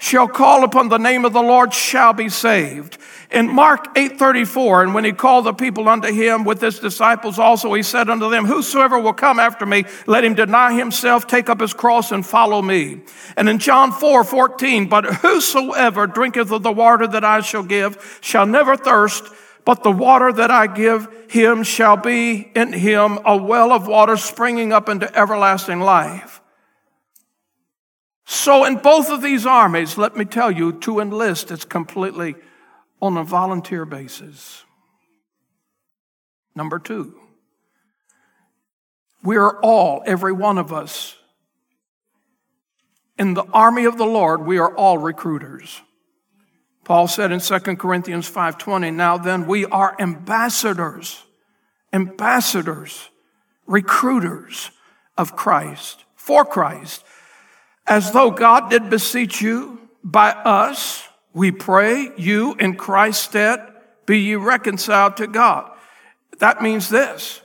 shall 0.04 0.28
call 0.28 0.66
upon 0.66 0.90
the 0.90 0.98
name 0.98 1.24
of 1.24 1.32
the 1.32 1.42
Lord 1.42 1.74
shall 1.74 2.12
be 2.12 2.28
saved. 2.28 2.98
In 3.32 3.48
Mark 3.48 3.96
8:34, 3.96 4.84
and 4.84 4.94
when 4.94 5.06
he 5.06 5.14
called 5.14 5.46
the 5.46 5.54
people 5.54 5.88
unto 5.88 6.12
him 6.12 6.44
with 6.44 6.60
his 6.60 6.78
disciples 6.78 7.40
also, 7.40 7.74
he 7.74 7.84
said 7.84 8.10
unto 8.10 8.30
them, 8.30 8.44
Whosoever 8.44 9.00
will 9.00 9.14
come 9.14 9.40
after 9.40 9.66
me, 9.66 9.86
let 10.06 10.26
him 10.26 10.34
deny 10.34 10.74
himself, 10.74 11.26
take 11.26 11.48
up 11.48 11.62
his 11.62 11.74
cross, 11.74 12.12
and 12.12 12.26
follow 12.26 12.62
me. 12.62 13.00
And 13.38 13.48
in 13.48 13.60
John 13.60 13.94
4, 13.94 14.26
14, 14.26 14.90
but 14.90 15.06
whosoever 15.06 16.06
drinketh 16.06 16.52
of 16.52 16.64
the 16.64 16.74
water 16.74 17.08
that 17.08 17.24
I 17.24 17.40
shall 17.40 17.64
give 17.64 18.20
shall 18.20 18.46
never 18.46 18.76
thirst, 18.76 19.24
but 19.64 19.84
the 19.84 19.92
water 19.92 20.34
that 20.34 20.52
I 20.52 20.68
give 20.68 21.08
him 21.30 21.64
shall 21.64 21.96
be 21.96 22.52
in 22.54 22.74
him 22.74 23.20
a 23.24 23.38
well 23.38 23.72
of 23.72 23.88
water 23.88 24.18
springing 24.18 24.74
up 24.74 24.90
into 24.90 25.18
everlasting 25.18 25.80
life. 25.80 26.43
So, 28.34 28.66
in 28.66 28.78
both 28.78 29.12
of 29.12 29.22
these 29.22 29.46
armies, 29.46 29.96
let 29.96 30.18
me 30.18 30.26
tell 30.26 30.50
you, 30.50 30.74
to 30.80 31.00
enlist 31.00 31.52
is 31.52 31.66
completely 31.66 32.34
on 33.00 33.16
a 33.16 33.24
volunteer 33.24 33.86
basis. 33.86 34.64
Number 36.56 36.80
two, 36.80 37.16
we 39.24 39.38
are 39.38 39.62
all, 39.62 40.02
every 40.08 40.34
one 40.34 40.58
of 40.58 40.74
us, 40.74 41.16
in 43.20 43.36
the 43.36 43.46
army 43.54 43.86
of 43.86 44.00
the 44.00 44.06
Lord, 44.06 44.48
we 44.48 44.58
are 44.58 44.76
all 44.76 44.98
recruiters. 44.98 45.82
Paul 46.86 47.08
said 47.08 47.32
in 47.32 47.40
2 47.40 47.78
Corinthians 47.78 48.28
5:20, 48.28 48.92
now 48.92 49.16
then 49.16 49.46
we 49.46 49.66
are 49.68 49.96
ambassadors, 50.00 51.24
ambassadors, 51.94 53.12
recruiters 53.68 54.72
of 55.20 55.36
Christ, 55.36 56.04
for 56.16 56.44
Christ 56.44 57.06
as 57.86 58.12
though 58.12 58.32
God 58.32 58.70
did 58.70 58.90
beseech 58.90 59.42
you 59.42 59.90
by 60.04 60.32
us, 60.32 61.08
we 61.34 61.52
pray 61.52 62.10
you 62.18 62.56
in 62.56 62.76
Christ's 62.76 63.24
stead 63.24 63.74
be 64.06 64.20
ye 64.20 64.36
reconciled 64.36 65.18
to 65.18 65.28
God. 65.28 65.72
That 66.40 66.62
means 66.62 66.90
this. 66.90 67.42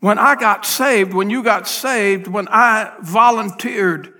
When 0.00 0.18
I 0.18 0.36
got 0.36 0.64
saved, 0.64 1.12
when 1.12 1.30
you 1.30 1.42
got 1.42 1.66
saved, 1.66 2.26
when 2.26 2.48
I 2.48 2.92
volunteered 3.00 4.14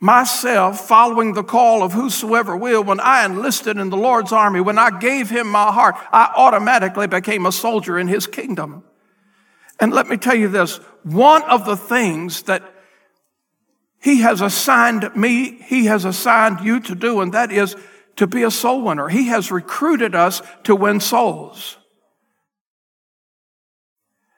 myself 0.00 0.86
following 0.86 1.34
the 1.34 1.44
call 1.44 1.82
of 1.82 1.92
whosoever 1.92 2.56
will, 2.56 2.82
when 2.82 3.00
I 3.00 3.24
enlisted 3.24 3.76
in 3.76 3.90
the 3.90 3.96
Lord's 3.96 4.32
army, 4.32 4.60
when 4.60 4.78
I 4.78 4.98
gave 4.98 5.28
him 5.30 5.48
my 5.48 5.70
heart, 5.70 5.96
I 6.12 6.32
automatically 6.34 7.06
became 7.06 7.46
a 7.46 7.52
soldier 7.52 7.98
in 7.98 8.08
his 8.08 8.26
kingdom. 8.26 8.84
And 9.78 9.92
let 9.92 10.08
me 10.08 10.16
tell 10.16 10.34
you 10.34 10.48
this, 10.48 10.78
one 11.02 11.42
of 11.42 11.66
the 11.66 11.76
things 11.76 12.42
that 12.42 12.62
he 14.00 14.20
has 14.20 14.40
assigned 14.40 15.14
me, 15.16 15.60
He 15.62 15.86
has 15.86 16.04
assigned 16.04 16.60
you 16.60 16.80
to 16.80 16.94
do, 16.94 17.20
and 17.20 17.32
that 17.32 17.50
is 17.50 17.76
to 18.16 18.26
be 18.26 18.42
a 18.42 18.50
soul 18.50 18.82
winner. 18.82 19.08
He 19.08 19.26
has 19.28 19.50
recruited 19.50 20.14
us 20.14 20.42
to 20.64 20.74
win 20.74 21.00
souls. 21.00 21.76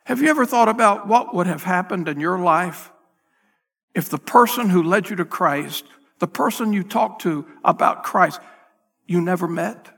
Have 0.04 0.22
you 0.22 0.28
ever 0.28 0.46
thought 0.46 0.68
about 0.68 1.06
what 1.06 1.34
would 1.34 1.46
have 1.46 1.64
happened 1.64 2.08
in 2.08 2.18
your 2.18 2.38
life 2.38 2.90
if 3.94 4.08
the 4.08 4.18
person 4.18 4.70
who 4.70 4.82
led 4.82 5.10
you 5.10 5.16
to 5.16 5.24
Christ, 5.24 5.84
the 6.18 6.26
person 6.26 6.72
you 6.72 6.82
talked 6.82 7.22
to 7.22 7.46
about 7.62 8.04
Christ, 8.04 8.40
you 9.06 9.20
never 9.20 9.46
met? 9.46 9.94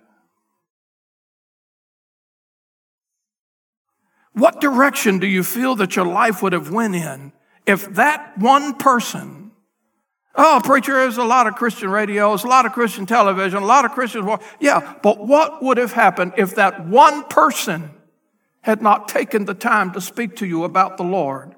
What 4.33 4.61
direction 4.61 5.18
do 5.18 5.27
you 5.27 5.44
feel 5.44 5.77
that 5.77 5.96
your 5.96 6.07
life 6.07 6.42
would 6.42 6.53
have 6.53 6.70
went 6.70 6.96
in 6.96 7.33
if 7.66 7.94
that 7.94 8.37
one 8.37 8.75
person 8.75 9.50
Oh, 10.37 10.61
preacher, 10.62 10.95
there's 10.95 11.16
a 11.16 11.25
lot 11.25 11.47
of 11.47 11.57
Christian 11.57 11.90
radios, 11.90 12.45
a 12.45 12.47
lot 12.47 12.64
of 12.64 12.73
Christian 12.73 13.05
television, 13.05 13.62
a 13.62 13.66
lot 13.66 13.85
of 13.85 13.93
Christian. 13.93 14.29
Yeah, 14.61 14.95
but 15.03 15.27
what 15.27 15.62
would 15.62 15.77
have 15.77 15.93
happened 15.93 16.35
if 16.37 16.55
that 16.55 16.87
one 16.87 17.25
person 17.25 17.90
had 18.61 18.81
not 18.81 19.09
taken 19.09 19.45
the 19.45 19.55
time 19.55 19.93
to 19.93 20.01
speak 20.01 20.37
to 20.37 20.47
you 20.47 20.64
about 20.64 20.97
the 20.97 21.03
Lord? 21.03 21.57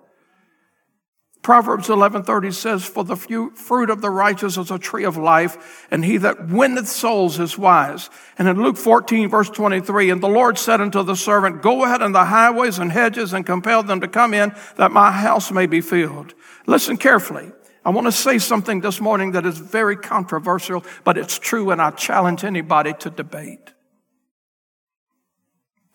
Proverbs 1.42 1.90
11:30 1.90 2.52
says, 2.52 2.84
"For 2.84 3.02
the 3.02 3.16
fruit 3.16 3.90
of 3.90 4.00
the 4.00 4.10
righteous 4.10 4.56
is 4.56 4.70
a 4.70 4.78
tree 4.78 5.02
of 5.02 5.16
life, 5.16 5.86
and 5.90 6.04
he 6.04 6.16
that 6.18 6.48
winneth 6.48 6.86
souls 6.86 7.40
is 7.40 7.58
wise." 7.58 8.08
And 8.38 8.46
in 8.46 8.62
Luke 8.62 8.76
14, 8.76 9.28
verse 9.28 9.50
23, 9.50 10.08
"And 10.08 10.22
the 10.22 10.28
Lord 10.28 10.56
said 10.56 10.80
unto 10.80 11.02
the 11.02 11.16
servant, 11.16 11.60
Go 11.60 11.84
ahead 11.84 12.00
in 12.00 12.12
the 12.12 12.26
highways 12.26 12.78
and 12.78 12.92
hedges 12.92 13.32
and 13.32 13.44
compel 13.44 13.82
them 13.82 14.00
to 14.00 14.08
come 14.08 14.32
in, 14.32 14.54
that 14.76 14.92
my 14.92 15.10
house 15.10 15.50
may 15.50 15.66
be 15.66 15.80
filled." 15.80 16.32
Listen 16.66 16.96
carefully. 16.96 17.50
I 17.84 17.90
want 17.90 18.06
to 18.06 18.12
say 18.12 18.38
something 18.38 18.80
this 18.80 19.00
morning 19.00 19.32
that 19.32 19.44
is 19.44 19.58
very 19.58 19.96
controversial, 19.96 20.84
but 21.04 21.18
it's 21.18 21.38
true, 21.38 21.70
and 21.70 21.82
I 21.82 21.90
challenge 21.90 22.44
anybody 22.44 22.92
to 23.00 23.10
debate. 23.10 23.72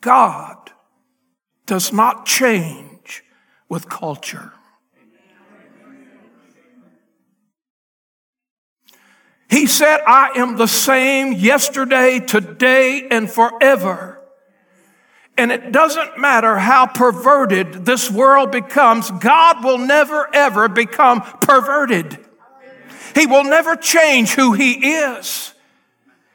God 0.02 0.72
does 1.66 1.94
not 1.94 2.26
change 2.26 3.24
with 3.70 3.90
culture. 3.90 4.52
He 9.50 9.66
said, 9.66 10.02
I 10.06 10.32
am 10.36 10.58
the 10.58 10.68
same 10.68 11.32
yesterday, 11.32 12.20
today, 12.20 13.08
and 13.10 13.30
forever. 13.32 14.17
And 15.38 15.52
it 15.52 15.72
doesn't 15.72 16.18
matter 16.18 16.58
how 16.58 16.88
perverted 16.88 17.86
this 17.86 18.10
world 18.10 18.52
becomes, 18.52 19.12
God 19.12 19.64
will 19.64 19.78
never 19.78 20.28
ever 20.34 20.68
become 20.68 21.22
perverted. 21.22 22.18
He 23.14 23.28
will 23.28 23.44
never 23.44 23.76
change 23.76 24.32
who 24.32 24.54
He 24.54 24.94
is. 24.94 25.54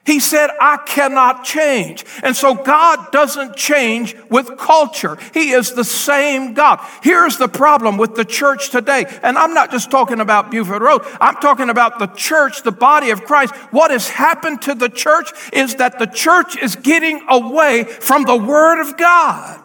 He 0.04 0.18
said, 0.18 0.50
I 0.60 0.78
cannot 0.78 1.44
change. 1.44 2.04
And 2.24 2.34
so 2.34 2.54
God 2.54 3.12
doesn't 3.12 3.54
change 3.54 4.16
with 4.28 4.58
culture. 4.58 5.16
He 5.32 5.52
is 5.52 5.74
the 5.74 5.84
same 5.84 6.54
God. 6.54 6.84
Here's 7.02 7.38
the 7.38 7.46
problem 7.46 7.98
with 7.98 8.16
the 8.16 8.24
church 8.24 8.70
today. 8.70 9.04
And 9.22 9.38
I'm 9.38 9.54
not 9.54 9.70
just 9.70 9.92
talking 9.92 10.18
about 10.18 10.50
Buford 10.50 10.82
Road. 10.82 11.02
I'm 11.20 11.36
talking 11.36 11.70
about 11.70 12.00
the 12.00 12.08
church, 12.08 12.62
the 12.62 12.72
body 12.72 13.10
of 13.10 13.22
Christ. 13.24 13.54
What 13.70 13.92
has 13.92 14.08
happened 14.08 14.62
to 14.62 14.74
the 14.74 14.88
church 14.88 15.30
is 15.52 15.76
that 15.76 16.00
the 16.00 16.06
church 16.06 16.60
is 16.60 16.74
getting 16.74 17.24
away 17.28 17.84
from 17.84 18.24
the 18.24 18.36
Word 18.36 18.80
of 18.80 18.96
God. 18.96 19.60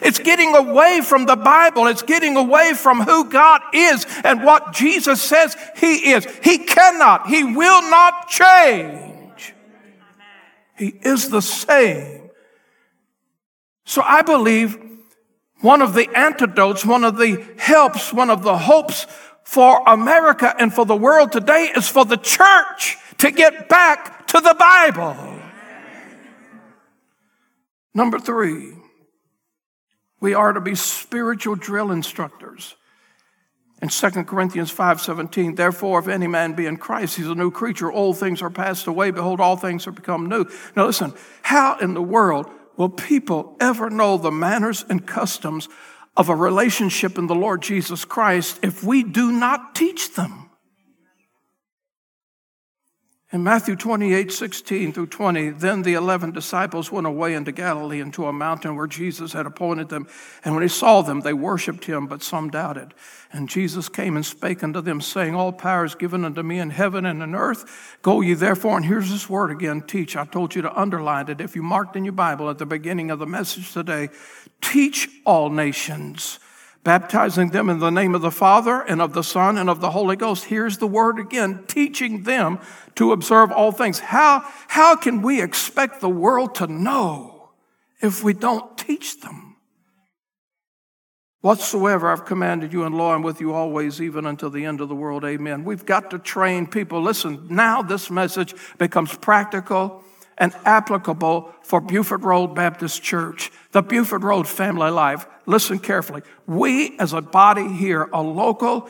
It's 0.00 0.20
getting 0.20 0.54
away 0.54 1.00
from 1.00 1.26
the 1.26 1.36
Bible. 1.36 1.88
It's 1.88 2.02
getting 2.02 2.36
away 2.36 2.74
from 2.74 3.00
who 3.00 3.28
God 3.28 3.60
is 3.72 4.06
and 4.22 4.44
what 4.44 4.72
Jesus 4.74 5.20
says 5.20 5.56
He 5.76 6.12
is. 6.12 6.24
He 6.42 6.58
cannot, 6.58 7.26
He 7.26 7.42
will 7.42 7.82
not 7.90 8.28
change. 8.28 9.11
He 10.82 10.98
is 11.02 11.28
the 11.28 11.40
same. 11.40 12.28
So 13.84 14.02
I 14.02 14.22
believe 14.22 14.76
one 15.60 15.80
of 15.80 15.94
the 15.94 16.10
antidotes, 16.12 16.84
one 16.84 17.04
of 17.04 17.16
the 17.16 17.40
helps, 17.56 18.12
one 18.12 18.30
of 18.30 18.42
the 18.42 18.58
hopes 18.58 19.06
for 19.44 19.80
America 19.86 20.52
and 20.58 20.74
for 20.74 20.84
the 20.84 20.96
world 20.96 21.30
today 21.30 21.70
is 21.76 21.88
for 21.88 22.04
the 22.04 22.16
church 22.16 22.96
to 23.18 23.30
get 23.30 23.68
back 23.68 24.26
to 24.26 24.40
the 24.40 24.56
Bible. 24.58 25.38
Number 27.94 28.18
three, 28.18 28.72
we 30.18 30.34
are 30.34 30.52
to 30.52 30.60
be 30.60 30.74
spiritual 30.74 31.54
drill 31.54 31.92
instructors. 31.92 32.74
In 33.82 33.88
2 33.88 34.10
Corinthians 34.26 34.70
5:17, 34.70 35.56
therefore, 35.56 35.98
if 35.98 36.06
any 36.06 36.28
man 36.28 36.52
be 36.52 36.66
in 36.66 36.76
Christ, 36.76 37.16
he's 37.16 37.26
a 37.26 37.34
new 37.34 37.50
creature. 37.50 37.90
Old 37.90 38.16
things 38.16 38.40
are 38.40 38.48
passed 38.48 38.86
away. 38.86 39.10
Behold, 39.10 39.40
all 39.40 39.56
things 39.56 39.88
are 39.88 39.92
become 39.92 40.28
new. 40.28 40.46
Now 40.76 40.86
listen, 40.86 41.12
how 41.42 41.76
in 41.78 41.94
the 41.94 42.02
world 42.02 42.48
will 42.76 42.88
people 42.88 43.56
ever 43.60 43.90
know 43.90 44.16
the 44.16 44.30
manners 44.30 44.84
and 44.88 45.04
customs 45.04 45.68
of 46.16 46.28
a 46.28 46.36
relationship 46.36 47.18
in 47.18 47.26
the 47.26 47.34
Lord 47.34 47.60
Jesus 47.60 48.04
Christ 48.04 48.60
if 48.62 48.84
we 48.84 49.02
do 49.02 49.32
not 49.32 49.74
teach 49.74 50.14
them? 50.14 50.41
In 53.32 53.42
Matthew 53.42 53.76
28, 53.76 54.30
16 54.30 54.92
through 54.92 55.06
20, 55.06 55.50
then 55.50 55.80
the 55.80 55.94
11 55.94 56.32
disciples 56.32 56.92
went 56.92 57.06
away 57.06 57.32
into 57.32 57.50
Galilee 57.50 57.98
into 57.98 58.26
a 58.26 58.32
mountain 58.32 58.76
where 58.76 58.86
Jesus 58.86 59.32
had 59.32 59.46
appointed 59.46 59.88
them. 59.88 60.06
And 60.44 60.52
when 60.52 60.62
he 60.62 60.68
saw 60.68 61.00
them, 61.00 61.20
they 61.20 61.32
worshiped 61.32 61.86
him, 61.86 62.06
but 62.06 62.22
some 62.22 62.50
doubted. 62.50 62.92
And 63.32 63.48
Jesus 63.48 63.88
came 63.88 64.16
and 64.16 64.26
spake 64.26 64.62
unto 64.62 64.82
them, 64.82 65.00
saying, 65.00 65.34
All 65.34 65.50
power 65.50 65.86
is 65.86 65.94
given 65.94 66.26
unto 66.26 66.42
me 66.42 66.58
in 66.58 66.68
heaven 66.68 67.06
and 67.06 67.22
in 67.22 67.34
earth. 67.34 67.96
Go 68.02 68.20
ye 68.20 68.34
therefore, 68.34 68.76
and 68.76 68.84
here's 68.84 69.08
this 69.08 69.30
word 69.30 69.50
again 69.50 69.80
teach. 69.80 70.14
I 70.14 70.26
told 70.26 70.54
you 70.54 70.60
to 70.60 70.78
underline 70.78 71.30
it. 71.30 71.40
If 71.40 71.56
you 71.56 71.62
marked 71.62 71.96
in 71.96 72.04
your 72.04 72.12
Bible 72.12 72.50
at 72.50 72.58
the 72.58 72.66
beginning 72.66 73.10
of 73.10 73.18
the 73.18 73.26
message 73.26 73.72
today, 73.72 74.10
teach 74.60 75.08
all 75.24 75.48
nations 75.48 76.38
baptizing 76.84 77.50
them 77.50 77.68
in 77.68 77.78
the 77.78 77.90
name 77.90 78.14
of 78.14 78.22
the 78.22 78.30
Father 78.30 78.80
and 78.80 79.00
of 79.00 79.12
the 79.12 79.22
Son 79.22 79.56
and 79.56 79.70
of 79.70 79.80
the 79.80 79.90
Holy 79.90 80.16
Ghost. 80.16 80.44
Here's 80.44 80.78
the 80.78 80.86
word 80.86 81.18
again, 81.18 81.64
teaching 81.68 82.24
them 82.24 82.58
to 82.96 83.12
observe 83.12 83.52
all 83.52 83.72
things. 83.72 84.00
How, 84.00 84.44
how 84.68 84.96
can 84.96 85.22
we 85.22 85.40
expect 85.40 86.00
the 86.00 86.08
world 86.08 86.56
to 86.56 86.66
know 86.66 87.50
if 88.00 88.24
we 88.24 88.32
don't 88.32 88.76
teach 88.76 89.20
them? 89.20 89.56
Whatsoever 91.40 92.08
I've 92.08 92.24
commanded 92.24 92.72
you 92.72 92.84
in 92.84 92.92
law, 92.92 93.14
I'm 93.14 93.22
with 93.22 93.40
you 93.40 93.52
always, 93.52 94.00
even 94.00 94.26
until 94.26 94.50
the 94.50 94.64
end 94.64 94.80
of 94.80 94.88
the 94.88 94.94
world. 94.94 95.24
Amen. 95.24 95.64
We've 95.64 95.84
got 95.84 96.10
to 96.12 96.18
train 96.18 96.68
people. 96.68 97.02
Listen, 97.02 97.48
now 97.50 97.82
this 97.82 98.10
message 98.10 98.54
becomes 98.78 99.12
practical 99.16 100.04
and 100.42 100.52
applicable 100.64 101.54
for 101.62 101.80
Buford 101.80 102.24
Road 102.24 102.48
Baptist 102.48 103.00
Church, 103.00 103.52
the 103.70 103.80
Buford 103.80 104.24
Road 104.24 104.48
family 104.48 104.90
life. 104.90 105.24
Listen 105.46 105.78
carefully. 105.78 106.22
We 106.48 106.98
as 106.98 107.12
a 107.12 107.20
body 107.20 107.68
here, 107.72 108.08
a 108.12 108.20
local, 108.20 108.88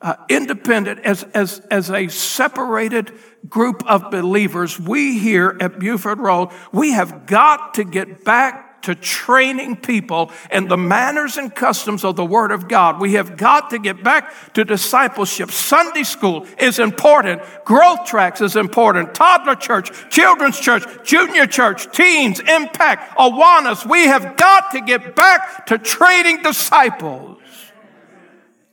uh, 0.00 0.14
independent, 0.28 1.00
as, 1.00 1.24
as, 1.34 1.58
as 1.72 1.90
a 1.90 2.06
separated 2.06 3.12
group 3.48 3.84
of 3.90 4.12
believers, 4.12 4.78
we 4.78 5.18
here 5.18 5.56
at 5.60 5.80
Buford 5.80 6.20
Road, 6.20 6.50
we 6.70 6.92
have 6.92 7.26
got 7.26 7.74
to 7.74 7.82
get 7.82 8.24
back 8.24 8.61
to 8.82 8.94
training 8.94 9.76
people 9.76 10.30
in 10.50 10.68
the 10.68 10.76
manners 10.76 11.36
and 11.36 11.54
customs 11.54 12.04
of 12.04 12.16
the 12.16 12.24
Word 12.24 12.52
of 12.52 12.68
God. 12.68 13.00
We 13.00 13.14
have 13.14 13.36
got 13.36 13.70
to 13.70 13.78
get 13.78 14.02
back 14.02 14.52
to 14.54 14.64
discipleship. 14.64 15.50
Sunday 15.50 16.02
school 16.02 16.46
is 16.58 16.78
important. 16.78 17.42
Growth 17.64 18.04
tracks 18.06 18.40
is 18.40 18.56
important. 18.56 19.14
Toddler 19.14 19.54
church, 19.54 19.90
children's 20.10 20.58
church, 20.58 20.84
junior 21.04 21.46
church, 21.46 21.90
teens, 21.92 22.40
impact, 22.40 23.16
Awanas. 23.18 23.88
We 23.88 24.06
have 24.06 24.36
got 24.36 24.72
to 24.72 24.80
get 24.80 25.14
back 25.16 25.66
to 25.66 25.78
training 25.78 26.42
disciples, 26.42 27.40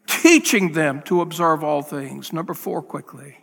teaching 0.07 0.73
them 0.73 1.01
to 1.03 1.21
observe 1.21 1.63
all 1.63 1.81
things. 1.81 2.33
Number 2.33 2.53
four, 2.53 2.81
quickly. 2.81 3.37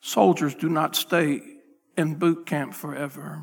Soldiers 0.00 0.54
do 0.54 0.68
not 0.68 0.96
stay 0.96 1.42
in 1.96 2.14
boot 2.14 2.46
camp 2.46 2.72
forever. 2.72 3.42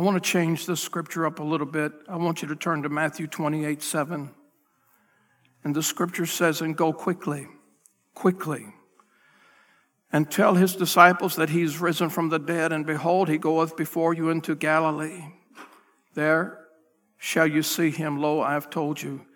I 0.00 0.02
want 0.02 0.16
to 0.16 0.30
change 0.30 0.64
this 0.64 0.80
scripture 0.80 1.26
up 1.26 1.40
a 1.40 1.42
little 1.42 1.66
bit. 1.66 1.92
I 2.08 2.16
want 2.16 2.40
you 2.40 2.48
to 2.48 2.56
turn 2.56 2.84
to 2.84 2.88
Matthew 2.88 3.26
28 3.26 3.82
7. 3.82 4.30
And 5.62 5.76
the 5.76 5.82
scripture 5.82 6.24
says, 6.24 6.62
And 6.62 6.74
go 6.74 6.90
quickly, 6.90 7.46
quickly, 8.14 8.64
and 10.10 10.30
tell 10.30 10.54
his 10.54 10.74
disciples 10.74 11.36
that 11.36 11.50
he's 11.50 11.82
risen 11.82 12.08
from 12.08 12.30
the 12.30 12.38
dead, 12.38 12.72
and 12.72 12.86
behold, 12.86 13.28
he 13.28 13.36
goeth 13.36 13.76
before 13.76 14.14
you 14.14 14.30
into 14.30 14.54
Galilee. 14.54 15.22
There 16.14 16.60
shall 17.18 17.46
you 17.46 17.62
see 17.62 17.90
him. 17.90 18.22
Lo, 18.22 18.40
I 18.40 18.54
have 18.54 18.70
told 18.70 19.02
you. 19.02 19.26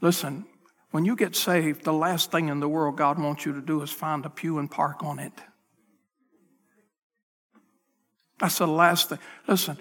Listen, 0.00 0.46
when 0.90 1.04
you 1.04 1.14
get 1.14 1.36
saved, 1.36 1.84
the 1.84 1.92
last 1.92 2.32
thing 2.32 2.48
in 2.48 2.58
the 2.58 2.68
world 2.68 2.96
God 2.96 3.20
wants 3.20 3.46
you 3.46 3.52
to 3.52 3.62
do 3.62 3.82
is 3.82 3.92
find 3.92 4.26
a 4.26 4.30
pew 4.30 4.58
and 4.58 4.68
park 4.68 5.04
on 5.04 5.20
it. 5.20 5.34
That's 8.40 8.58
the 8.58 8.66
last 8.66 9.10
thing. 9.10 9.18
Listen, 9.46 9.78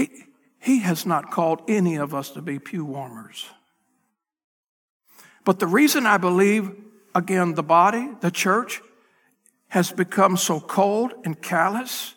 he, 0.00 0.24
he 0.58 0.78
has 0.80 1.04
not 1.04 1.30
called 1.30 1.62
any 1.68 1.96
of 1.96 2.14
us 2.14 2.30
to 2.30 2.42
be 2.42 2.58
pew 2.58 2.84
warmers. 2.84 3.46
But 5.44 5.58
the 5.58 5.66
reason 5.66 6.06
I 6.06 6.16
believe, 6.16 6.70
again, 7.14 7.54
the 7.54 7.62
body, 7.62 8.08
the 8.20 8.30
church, 8.30 8.80
has 9.68 9.92
become 9.92 10.36
so 10.36 10.60
cold 10.60 11.12
and 11.24 11.40
callous 11.40 12.14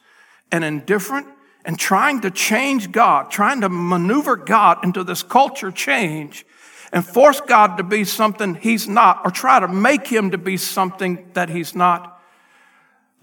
and 0.51 0.63
indifferent 0.63 1.27
and 1.65 1.77
trying 1.77 2.21
to 2.21 2.31
change 2.31 2.91
God, 2.91 3.31
trying 3.31 3.61
to 3.61 3.69
maneuver 3.69 4.35
God 4.35 4.83
into 4.83 5.03
this 5.03 5.23
culture 5.23 5.71
change 5.71 6.45
and 6.91 7.05
force 7.05 7.41
God 7.41 7.77
to 7.77 7.83
be 7.83 8.03
something 8.03 8.55
he's 8.55 8.87
not 8.87 9.21
or 9.25 9.31
try 9.31 9.59
to 9.59 9.67
make 9.67 10.07
him 10.07 10.31
to 10.31 10.37
be 10.37 10.57
something 10.57 11.29
that 11.33 11.49
he's 11.49 11.75
not 11.75 12.12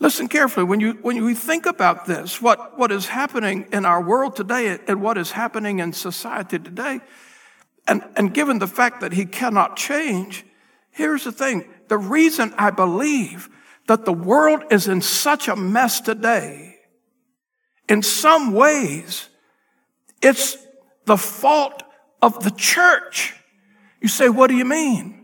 Listen 0.01 0.29
carefully. 0.29 0.65
When 0.65 0.81
you, 0.81 0.95
when 1.03 1.15
you 1.15 1.35
think 1.35 1.67
about 1.67 2.07
this, 2.07 2.41
what, 2.41 2.79
what 2.79 2.91
is 2.91 3.07
happening 3.07 3.67
in 3.71 3.85
our 3.85 4.03
world 4.03 4.35
today 4.35 4.79
and 4.89 5.03
what 5.03 5.19
is 5.19 5.31
happening 5.31 5.79
in 5.79 5.93
society 5.93 6.59
today, 6.59 7.01
and, 7.87 8.03
and 8.17 8.33
given 8.33 8.59
the 8.59 8.67
fact 8.67 9.03
that 9.03 9.13
he 9.13 9.27
cannot 9.27 9.77
change, 9.77 10.45
here's 10.91 11.25
the 11.25 11.33
thing. 11.33 11.69
The 11.89 11.99
reason 11.99 12.55
I 12.57 12.71
believe 12.71 13.51
that 13.89 14.07
the 14.07 14.13
world 14.13 14.65
is 14.71 14.89
in 14.89 15.03
such 15.03 15.49
a 15.49 15.57
mess 15.57 16.01
today, 16.01 16.79
in 17.87 18.03
some 18.03 18.53
ways, 18.53 19.29
it's 20.23 20.57
the 21.05 21.19
fault 21.19 21.83
of 22.23 22.43
the 22.43 22.51
church. 22.53 23.35
You 24.01 24.09
say, 24.09 24.31
what 24.31 24.47
do 24.47 24.57
you 24.57 24.65
mean? 24.65 25.20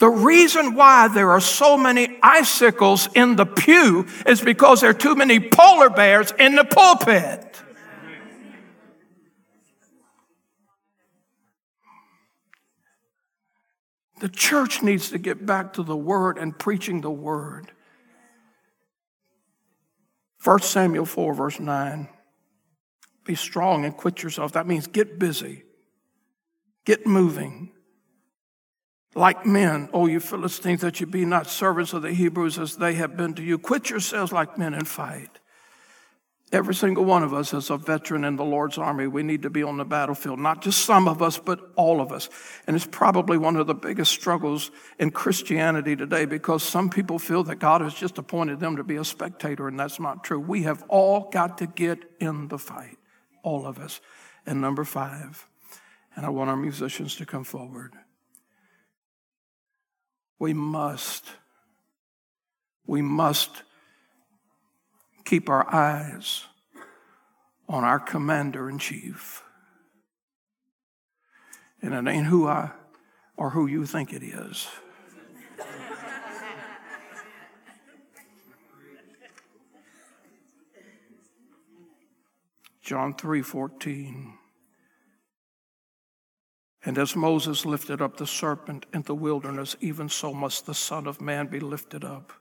The 0.00 0.08
reason 0.08 0.76
why 0.76 1.08
there 1.08 1.30
are 1.30 1.42
so 1.42 1.76
many 1.76 2.18
icicles 2.22 3.06
in 3.14 3.36
the 3.36 3.44
pew 3.44 4.06
is 4.26 4.40
because 4.40 4.80
there 4.80 4.88
are 4.88 4.94
too 4.94 5.14
many 5.14 5.38
polar 5.38 5.90
bears 5.90 6.32
in 6.38 6.54
the 6.54 6.64
pulpit. 6.64 7.60
The 14.20 14.30
church 14.30 14.82
needs 14.82 15.10
to 15.10 15.18
get 15.18 15.44
back 15.44 15.74
to 15.74 15.82
the 15.82 15.96
word 15.96 16.38
and 16.38 16.58
preaching 16.58 17.02
the 17.02 17.10
word. 17.10 17.70
1 20.42 20.62
Samuel 20.62 21.04
4, 21.04 21.34
verse 21.34 21.60
9. 21.60 22.08
Be 23.24 23.34
strong 23.34 23.84
and 23.84 23.94
quit 23.94 24.22
yourself. 24.22 24.52
That 24.52 24.66
means 24.66 24.86
get 24.86 25.18
busy, 25.18 25.64
get 26.86 27.06
moving 27.06 27.72
like 29.14 29.44
men, 29.44 29.88
O 29.92 30.06
you 30.06 30.20
Philistines, 30.20 30.82
that 30.82 31.00
you 31.00 31.06
be 31.06 31.24
not 31.24 31.48
servants 31.48 31.92
of 31.92 32.02
the 32.02 32.12
Hebrews 32.12 32.58
as 32.58 32.76
they 32.76 32.94
have 32.94 33.16
been 33.16 33.34
to 33.34 33.42
you. 33.42 33.58
Quit 33.58 33.90
yourselves 33.90 34.32
like 34.32 34.56
men 34.56 34.74
and 34.74 34.86
fight. 34.86 35.40
Every 36.52 36.74
single 36.74 37.04
one 37.04 37.22
of 37.22 37.32
us 37.32 37.54
is 37.54 37.70
a 37.70 37.76
veteran 37.76 38.24
in 38.24 38.34
the 38.34 38.44
Lord's 38.44 38.76
army. 38.76 39.06
We 39.06 39.22
need 39.22 39.42
to 39.42 39.50
be 39.50 39.62
on 39.62 39.76
the 39.76 39.84
battlefield. 39.84 40.40
Not 40.40 40.62
just 40.62 40.84
some 40.84 41.06
of 41.06 41.22
us, 41.22 41.38
but 41.38 41.60
all 41.76 42.00
of 42.00 42.10
us. 42.10 42.28
And 42.66 42.74
it's 42.74 42.88
probably 42.90 43.38
one 43.38 43.54
of 43.54 43.68
the 43.68 43.74
biggest 43.74 44.10
struggles 44.10 44.72
in 44.98 45.12
Christianity 45.12 45.94
today 45.94 46.24
because 46.24 46.64
some 46.64 46.90
people 46.90 47.20
feel 47.20 47.44
that 47.44 47.60
God 47.60 47.82
has 47.82 47.94
just 47.94 48.18
appointed 48.18 48.58
them 48.58 48.76
to 48.76 48.82
be 48.82 48.96
a 48.96 49.04
spectator, 49.04 49.68
and 49.68 49.78
that's 49.78 50.00
not 50.00 50.24
true. 50.24 50.40
We 50.40 50.64
have 50.64 50.82
all 50.88 51.30
got 51.30 51.58
to 51.58 51.68
get 51.68 51.98
in 52.18 52.48
the 52.48 52.58
fight. 52.58 52.98
All 53.44 53.64
of 53.64 53.78
us. 53.78 54.00
And 54.44 54.60
number 54.60 54.84
five, 54.84 55.46
and 56.16 56.26
I 56.26 56.30
want 56.30 56.50
our 56.50 56.56
musicians 56.56 57.14
to 57.16 57.26
come 57.26 57.44
forward. 57.44 57.94
We 60.40 60.54
must, 60.54 61.26
we 62.86 63.02
must 63.02 63.62
keep 65.26 65.50
our 65.50 65.72
eyes 65.72 66.46
on 67.68 67.84
our 67.84 68.00
commander 68.00 68.70
in 68.70 68.78
chief. 68.78 69.42
And 71.82 71.94
it 71.94 72.10
ain't 72.10 72.26
who 72.26 72.48
I 72.48 72.70
or 73.36 73.50
who 73.50 73.66
you 73.66 73.84
think 73.84 74.14
it 74.14 74.22
is. 74.22 74.66
John 82.80 83.14
3 83.14 83.42
14. 83.42 84.39
And 86.84 86.96
as 86.96 87.14
Moses 87.14 87.66
lifted 87.66 88.00
up 88.00 88.16
the 88.16 88.26
serpent 88.26 88.86
in 88.94 89.02
the 89.02 89.14
wilderness, 89.14 89.76
even 89.80 90.08
so 90.08 90.32
must 90.32 90.66
the 90.66 90.74
Son 90.74 91.06
of 91.06 91.20
Man 91.20 91.46
be 91.46 91.60
lifted 91.60 92.04
up 92.04 92.32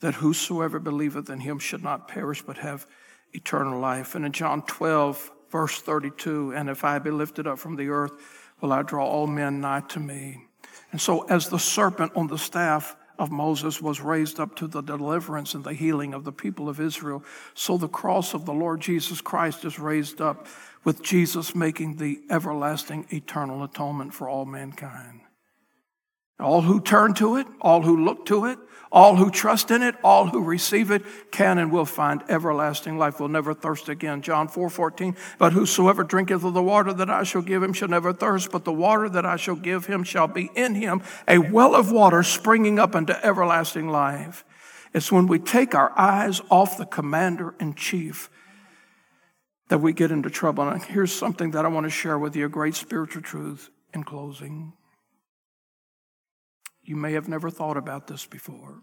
that 0.00 0.14
whosoever 0.14 0.78
believeth 0.78 1.28
in 1.30 1.40
him 1.40 1.58
should 1.58 1.82
not 1.82 2.08
perish 2.08 2.42
but 2.42 2.58
have 2.58 2.86
eternal 3.32 3.78
life. 3.78 4.14
And 4.14 4.24
in 4.24 4.32
John 4.32 4.62
12, 4.62 5.30
verse 5.50 5.80
32, 5.80 6.54
and 6.54 6.68
if 6.68 6.84
I 6.84 6.98
be 6.98 7.10
lifted 7.10 7.46
up 7.46 7.58
from 7.58 7.76
the 7.76 7.88
earth, 7.88 8.12
will 8.60 8.72
I 8.72 8.82
draw 8.82 9.06
all 9.06 9.26
men 9.26 9.60
nigh 9.60 9.82
to 9.88 10.00
me. 10.00 10.46
And 10.92 11.00
so, 11.00 11.22
as 11.22 11.48
the 11.48 11.58
serpent 11.58 12.12
on 12.16 12.26
the 12.26 12.38
staff 12.38 12.96
of 13.20 13.30
Moses 13.30 13.82
was 13.82 14.00
raised 14.00 14.40
up 14.40 14.56
to 14.56 14.66
the 14.66 14.80
deliverance 14.80 15.52
and 15.54 15.62
the 15.62 15.74
healing 15.74 16.14
of 16.14 16.24
the 16.24 16.32
people 16.32 16.70
of 16.70 16.80
Israel, 16.80 17.22
so 17.54 17.76
the 17.76 17.86
cross 17.86 18.32
of 18.32 18.46
the 18.46 18.54
Lord 18.54 18.80
Jesus 18.80 19.20
Christ 19.20 19.64
is 19.66 19.78
raised 19.78 20.22
up 20.22 20.46
with 20.84 21.02
Jesus 21.02 21.54
making 21.54 21.96
the 21.96 22.22
everlasting 22.30 23.06
eternal 23.10 23.62
atonement 23.62 24.14
for 24.14 24.26
all 24.26 24.46
mankind. 24.46 25.20
All 26.40 26.62
who 26.62 26.80
turn 26.80 27.14
to 27.14 27.36
it, 27.36 27.46
all 27.60 27.82
who 27.82 28.04
look 28.04 28.26
to 28.26 28.46
it, 28.46 28.58
all 28.92 29.14
who 29.14 29.30
trust 29.30 29.70
in 29.70 29.82
it, 29.82 29.94
all 30.02 30.26
who 30.26 30.42
receive 30.42 30.90
it, 30.90 31.02
can 31.30 31.58
and 31.58 31.70
will 31.70 31.84
find 31.84 32.22
everlasting 32.28 32.98
life, 32.98 33.20
will 33.20 33.28
never 33.28 33.54
thirst 33.54 33.88
again. 33.88 34.20
John 34.20 34.48
4 34.48 34.68
14. 34.68 35.16
But 35.38 35.52
whosoever 35.52 36.02
drinketh 36.02 36.42
of 36.42 36.54
the 36.54 36.62
water 36.62 36.92
that 36.92 37.08
I 37.08 37.22
shall 37.22 37.42
give 37.42 37.62
him 37.62 37.72
shall 37.72 37.88
never 37.88 38.12
thirst, 38.12 38.50
but 38.50 38.64
the 38.64 38.72
water 38.72 39.08
that 39.08 39.24
I 39.24 39.36
shall 39.36 39.54
give 39.54 39.86
him 39.86 40.02
shall 40.02 40.26
be 40.26 40.50
in 40.56 40.74
him 40.74 41.02
a 41.28 41.38
well 41.38 41.76
of 41.76 41.92
water 41.92 42.22
springing 42.22 42.78
up 42.78 42.94
into 42.94 43.24
everlasting 43.24 43.88
life. 43.88 44.44
It's 44.92 45.12
when 45.12 45.28
we 45.28 45.38
take 45.38 45.74
our 45.74 45.96
eyes 45.96 46.40
off 46.50 46.76
the 46.76 46.86
commander 46.86 47.54
in 47.60 47.74
chief 47.74 48.28
that 49.68 49.78
we 49.78 49.92
get 49.92 50.10
into 50.10 50.30
trouble. 50.30 50.68
And 50.68 50.82
here's 50.82 51.12
something 51.12 51.52
that 51.52 51.64
I 51.64 51.68
want 51.68 51.84
to 51.84 51.90
share 51.90 52.18
with 52.18 52.34
you 52.34 52.46
a 52.46 52.48
great 52.48 52.74
spiritual 52.74 53.22
truth 53.22 53.70
in 53.94 54.02
closing. 54.02 54.72
You 56.90 56.96
may 56.96 57.12
have 57.12 57.28
never 57.28 57.50
thought 57.50 57.76
about 57.76 58.08
this 58.08 58.26
before. 58.26 58.82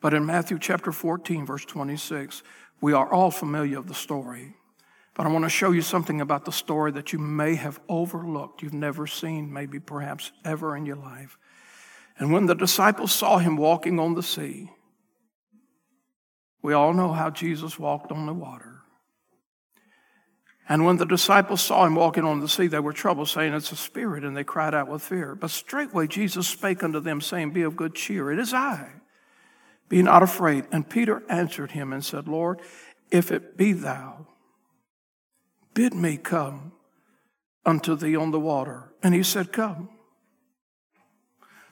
But 0.00 0.14
in 0.14 0.24
Matthew 0.24 0.58
chapter 0.58 0.92
14, 0.92 1.44
verse 1.44 1.66
26, 1.66 2.42
we 2.80 2.94
are 2.94 3.12
all 3.12 3.30
familiar 3.30 3.78
of 3.78 3.86
the 3.86 3.92
story. 3.92 4.54
But 5.12 5.26
I 5.26 5.28
want 5.28 5.44
to 5.44 5.50
show 5.50 5.72
you 5.72 5.82
something 5.82 6.22
about 6.22 6.46
the 6.46 6.50
story 6.50 6.90
that 6.92 7.12
you 7.12 7.18
may 7.18 7.56
have 7.56 7.80
overlooked, 7.86 8.62
you've 8.62 8.72
never 8.72 9.06
seen, 9.06 9.52
maybe 9.52 9.78
perhaps 9.78 10.32
ever 10.42 10.74
in 10.74 10.86
your 10.86 10.96
life. 10.96 11.36
And 12.18 12.32
when 12.32 12.46
the 12.46 12.54
disciples 12.54 13.12
saw 13.12 13.36
him 13.36 13.58
walking 13.58 14.00
on 14.00 14.14
the 14.14 14.22
sea, 14.22 14.70
we 16.62 16.72
all 16.72 16.94
know 16.94 17.12
how 17.12 17.28
Jesus 17.28 17.78
walked 17.78 18.10
on 18.10 18.24
the 18.24 18.32
water. 18.32 18.77
And 20.68 20.84
when 20.84 20.98
the 20.98 21.06
disciples 21.06 21.62
saw 21.62 21.86
him 21.86 21.94
walking 21.94 22.24
on 22.24 22.40
the 22.40 22.48
sea, 22.48 22.66
they 22.66 22.78
were 22.78 22.92
troubled, 22.92 23.28
saying, 23.28 23.54
It's 23.54 23.72
a 23.72 23.76
spirit, 23.76 24.22
and 24.22 24.36
they 24.36 24.44
cried 24.44 24.74
out 24.74 24.88
with 24.88 25.02
fear. 25.02 25.34
But 25.34 25.50
straightway 25.50 26.06
Jesus 26.06 26.46
spake 26.46 26.84
unto 26.84 27.00
them, 27.00 27.22
saying, 27.22 27.52
Be 27.52 27.62
of 27.62 27.76
good 27.76 27.94
cheer, 27.94 28.30
it 28.30 28.38
is 28.38 28.52
I. 28.52 28.90
Be 29.88 30.02
not 30.02 30.22
afraid. 30.22 30.66
And 30.70 30.88
Peter 30.88 31.22
answered 31.30 31.70
him 31.70 31.92
and 31.92 32.04
said, 32.04 32.28
Lord, 32.28 32.60
if 33.10 33.32
it 33.32 33.56
be 33.56 33.72
thou, 33.72 34.26
bid 35.72 35.94
me 35.94 36.18
come 36.18 36.72
unto 37.64 37.96
thee 37.96 38.16
on 38.16 38.30
the 38.30 38.40
water. 38.40 38.92
And 39.02 39.14
he 39.14 39.22
said, 39.22 39.52
Come. 39.52 39.88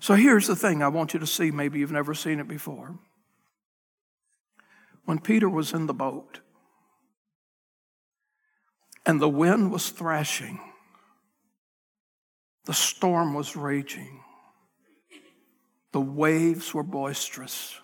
So 0.01 0.14
here's 0.14 0.47
the 0.47 0.57
thing 0.57 0.82
I 0.82 0.88
want 0.88 1.12
you 1.12 1.20
to 1.20 1.26
see. 1.26 1.51
Maybe 1.51 1.80
you've 1.80 1.92
never 1.92 2.14
seen 2.14 2.40
it 2.40 2.49
before. 2.49 2.99
When 5.05 5.18
Peter 5.18 5.49
was 5.49 5.72
in 5.72 5.86
the 5.86 5.94
boat, 5.94 6.40
and 9.07 9.20
the 9.20 9.28
wind 9.28 9.70
was 9.70 9.90
thrashing. 9.90 10.61
The 12.64 12.74
storm 12.74 13.32
was 13.32 13.54
raging. 13.54 14.20
The 15.92 16.00
waves 16.00 16.74
were 16.74 16.82
boisterous. 16.82 17.76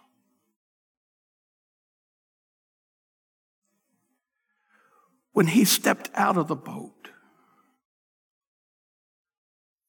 When 5.33 5.47
he 5.47 5.65
stepped 5.65 6.11
out 6.15 6.37
of 6.37 6.49
the 6.49 6.57
boat, 6.57 7.09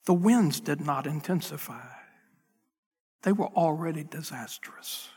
the 0.05 0.13
winds 0.13 0.59
did 0.59 0.79
not 0.79 1.07
intensify. 1.07 1.87
They 3.23 3.31
were 3.31 3.47
already 3.47 4.03
disastrous. 4.03 5.09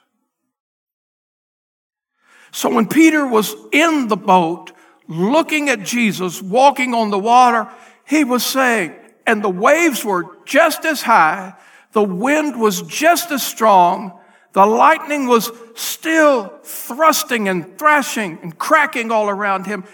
So 2.53 2.73
when 2.73 2.89
Peter 2.89 3.27
was 3.27 3.55
in 3.73 4.09
the 4.09 4.17
boat, 4.17 4.73
looking 5.09 5.69
at 5.69 5.83
Jesus 5.83 6.43
walking 6.43 6.95
on 6.95 7.11
the 7.11 7.19
water, 7.19 7.71
he 8.05 8.25
was 8.25 8.45
saying, 8.45 8.95
and 9.27 9.43
the 9.43 9.51
waves 9.51 10.05
were 10.05 10.37
just 10.45 10.85
as 10.85 11.03
high, 11.03 11.55
the 11.93 12.03
wind 12.03 12.61
was 12.61 12.83
just 12.83 13.31
as 13.31 13.47
strong, 13.47 14.19
the 14.53 14.67
lightning 14.67 15.27
was 15.27 15.51
still 15.75 16.49
thrusting 16.63 17.49
and 17.49 17.79
thrashing 17.79 18.39
and 18.43 18.57
cracking 18.59 19.11
all 19.11 19.29
around 19.29 19.67
him. 19.67 19.85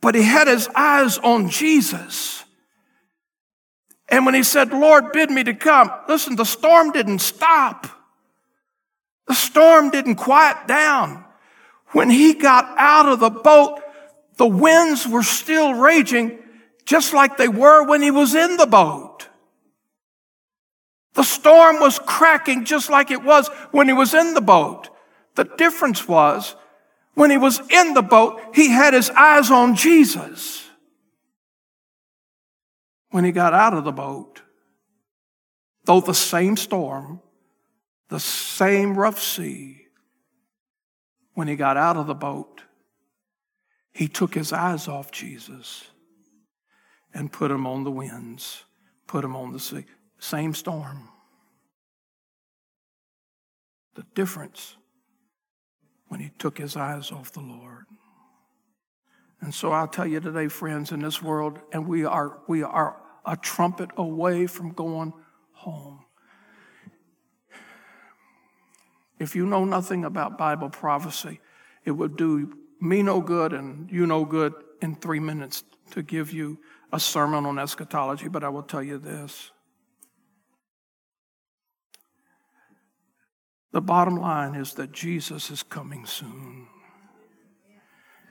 But 0.00 0.14
he 0.14 0.22
had 0.22 0.46
his 0.46 0.68
eyes 0.74 1.18
on 1.18 1.48
Jesus. 1.48 2.44
And 4.08 4.24
when 4.24 4.34
he 4.34 4.42
said, 4.42 4.72
Lord, 4.72 5.12
bid 5.12 5.30
me 5.30 5.44
to 5.44 5.54
come, 5.54 5.90
listen, 6.08 6.36
the 6.36 6.44
storm 6.44 6.92
didn't 6.92 7.18
stop. 7.18 7.86
The 9.26 9.34
storm 9.34 9.90
didn't 9.90 10.14
quiet 10.14 10.66
down. 10.66 11.24
When 11.92 12.10
he 12.10 12.34
got 12.34 12.74
out 12.78 13.08
of 13.08 13.20
the 13.20 13.30
boat, 13.30 13.80
the 14.36 14.46
winds 14.46 15.06
were 15.06 15.22
still 15.22 15.74
raging 15.74 16.38
just 16.84 17.12
like 17.12 17.36
they 17.36 17.48
were 17.48 17.84
when 17.84 18.02
he 18.02 18.10
was 18.10 18.34
in 18.34 18.56
the 18.56 18.66
boat. 18.66 19.28
The 21.14 21.24
storm 21.24 21.80
was 21.80 21.98
cracking 21.98 22.64
just 22.64 22.88
like 22.88 23.10
it 23.10 23.24
was 23.24 23.48
when 23.72 23.88
he 23.88 23.92
was 23.92 24.14
in 24.14 24.34
the 24.34 24.40
boat. 24.40 24.88
The 25.34 25.44
difference 25.44 26.06
was 26.06 26.54
when 27.14 27.30
he 27.30 27.36
was 27.36 27.60
in 27.70 27.94
the 27.94 28.02
boat, 28.02 28.40
he 28.54 28.68
had 28.68 28.94
his 28.94 29.10
eyes 29.10 29.50
on 29.50 29.74
Jesus. 29.74 30.64
When 33.10 33.24
he 33.24 33.32
got 33.32 33.54
out 33.54 33.74
of 33.74 33.84
the 33.84 33.92
boat, 33.92 34.40
though 35.84 36.00
the 36.00 36.14
same 36.14 36.56
storm, 36.56 37.20
the 38.08 38.20
same 38.20 38.96
rough 38.96 39.20
sea, 39.20 39.77
when 41.38 41.46
he 41.46 41.54
got 41.54 41.76
out 41.76 41.96
of 41.96 42.08
the 42.08 42.16
boat, 42.16 42.62
he 43.92 44.08
took 44.08 44.34
his 44.34 44.52
eyes 44.52 44.88
off 44.88 45.12
Jesus 45.12 45.84
and 47.14 47.30
put 47.30 47.48
him 47.48 47.64
on 47.64 47.84
the 47.84 47.92
winds, 47.92 48.64
put 49.06 49.22
him 49.22 49.36
on 49.36 49.52
the 49.52 49.60
sea. 49.60 49.84
Same 50.18 50.52
storm. 50.52 51.10
The 53.94 54.04
difference 54.16 54.76
when 56.08 56.18
he 56.18 56.32
took 56.40 56.58
his 56.58 56.76
eyes 56.76 57.12
off 57.12 57.30
the 57.30 57.38
Lord. 57.38 57.84
And 59.40 59.54
so 59.54 59.70
I'll 59.70 59.86
tell 59.86 60.08
you 60.08 60.18
today, 60.18 60.48
friends, 60.48 60.90
in 60.90 61.02
this 61.02 61.22
world, 61.22 61.60
and 61.72 61.86
we 61.86 62.04
are, 62.04 62.40
we 62.48 62.64
are 62.64 63.00
a 63.24 63.36
trumpet 63.36 63.90
away 63.96 64.48
from 64.48 64.72
going 64.72 65.12
home. 65.52 66.04
If 69.18 69.34
you 69.34 69.46
know 69.46 69.64
nothing 69.64 70.04
about 70.04 70.38
Bible 70.38 70.70
prophecy, 70.70 71.40
it 71.84 71.90
would 71.90 72.16
do 72.16 72.56
me 72.80 73.02
no 73.02 73.20
good 73.20 73.52
and 73.52 73.90
you 73.90 74.06
no 74.06 74.24
good 74.24 74.54
in 74.80 74.94
three 74.94 75.20
minutes 75.20 75.64
to 75.90 76.02
give 76.02 76.32
you 76.32 76.58
a 76.92 77.00
sermon 77.00 77.44
on 77.44 77.58
eschatology, 77.58 78.28
but 78.28 78.44
I 78.44 78.48
will 78.48 78.62
tell 78.62 78.82
you 78.82 78.98
this. 78.98 79.50
The 83.72 83.80
bottom 83.80 84.16
line 84.16 84.54
is 84.54 84.74
that 84.74 84.92
Jesus 84.92 85.50
is 85.50 85.62
coming 85.62 86.06
soon. 86.06 86.68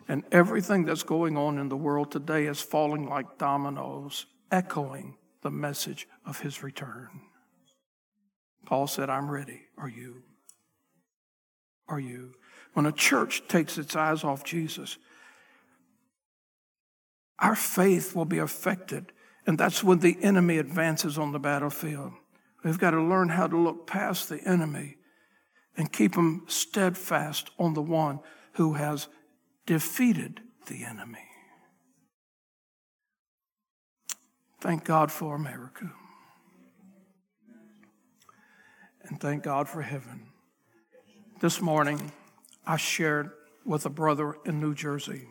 And 0.07 0.23
everything 0.31 0.85
that's 0.85 1.03
going 1.03 1.38
on 1.38 1.57
in 1.57 1.69
the 1.69 1.77
world 1.77 2.11
today 2.11 2.47
is 2.47 2.61
falling 2.61 3.07
like 3.07 3.38
dominoes, 3.38 4.25
echoing 4.51 5.17
the 5.41 5.51
message 5.51 6.07
of 6.25 6.39
his 6.39 6.63
return. 6.63 7.09
Paul 8.65 8.88
said, 8.88 9.09
I'm 9.09 9.29
ready. 9.29 9.63
Are 9.77 9.89
you? 9.89 10.23
Are 11.88 11.99
you? 11.99 12.33
When 12.73 12.85
a 12.85 12.91
church 12.91 13.47
takes 13.47 13.77
its 13.77 13.95
eyes 13.95 14.23
off 14.23 14.43
Jesus, 14.43 14.97
our 17.39 17.55
faith 17.55 18.15
will 18.15 18.25
be 18.25 18.39
affected. 18.39 19.11
And 19.45 19.57
that's 19.57 19.83
when 19.83 19.99
the 19.99 20.17
enemy 20.21 20.57
advances 20.57 21.17
on 21.17 21.31
the 21.31 21.39
battlefield. 21.39 22.13
We've 22.63 22.79
got 22.79 22.91
to 22.91 23.01
learn 23.01 23.29
how 23.29 23.47
to 23.47 23.57
look 23.57 23.88
past 23.88 24.29
the 24.29 24.41
enemy 24.43 24.97
and 25.77 25.91
keep 25.91 26.15
them 26.15 26.43
steadfast 26.47 27.51
on 27.57 27.73
the 27.73 27.81
one 27.81 28.19
who 28.53 28.73
has 28.73 29.07
defeated 29.65 30.41
the 30.65 30.83
enemy. 30.83 31.19
Thank 34.59 34.83
God 34.83 35.11
for 35.11 35.35
America. 35.35 35.91
And 39.03 39.19
thank 39.19 39.43
God 39.43 39.69
for 39.69 39.81
heaven. 39.83 40.27
This 41.39 41.61
morning, 41.61 42.11
I 42.65 42.77
shared 42.77 43.29
with 43.63 43.85
a 43.85 43.91
brother 43.91 44.38
in 44.43 44.59
New 44.59 44.73
Jersey 44.73 45.27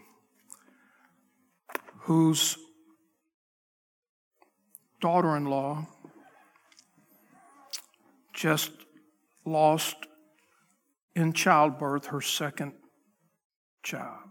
whose 2.03 2.57
daughter 5.01 5.37
in 5.37 5.47
law 5.47 5.89
just 8.33 8.71
lost 9.45 9.97
in 11.17 11.33
childbirth 11.33 12.07
her 12.07 12.21
second 12.21 12.75
child. 13.83 14.29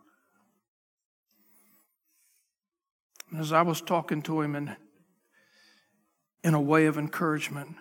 And 3.32 3.41
as 3.41 3.51
I 3.51 3.63
was 3.63 3.82
talking 3.82 4.21
to 4.21 4.39
him 4.39 4.55
in, 4.55 4.78
in 6.41 6.53
a 6.53 6.61
way 6.61 6.86
of 6.86 6.97
encouragement, 6.97 7.76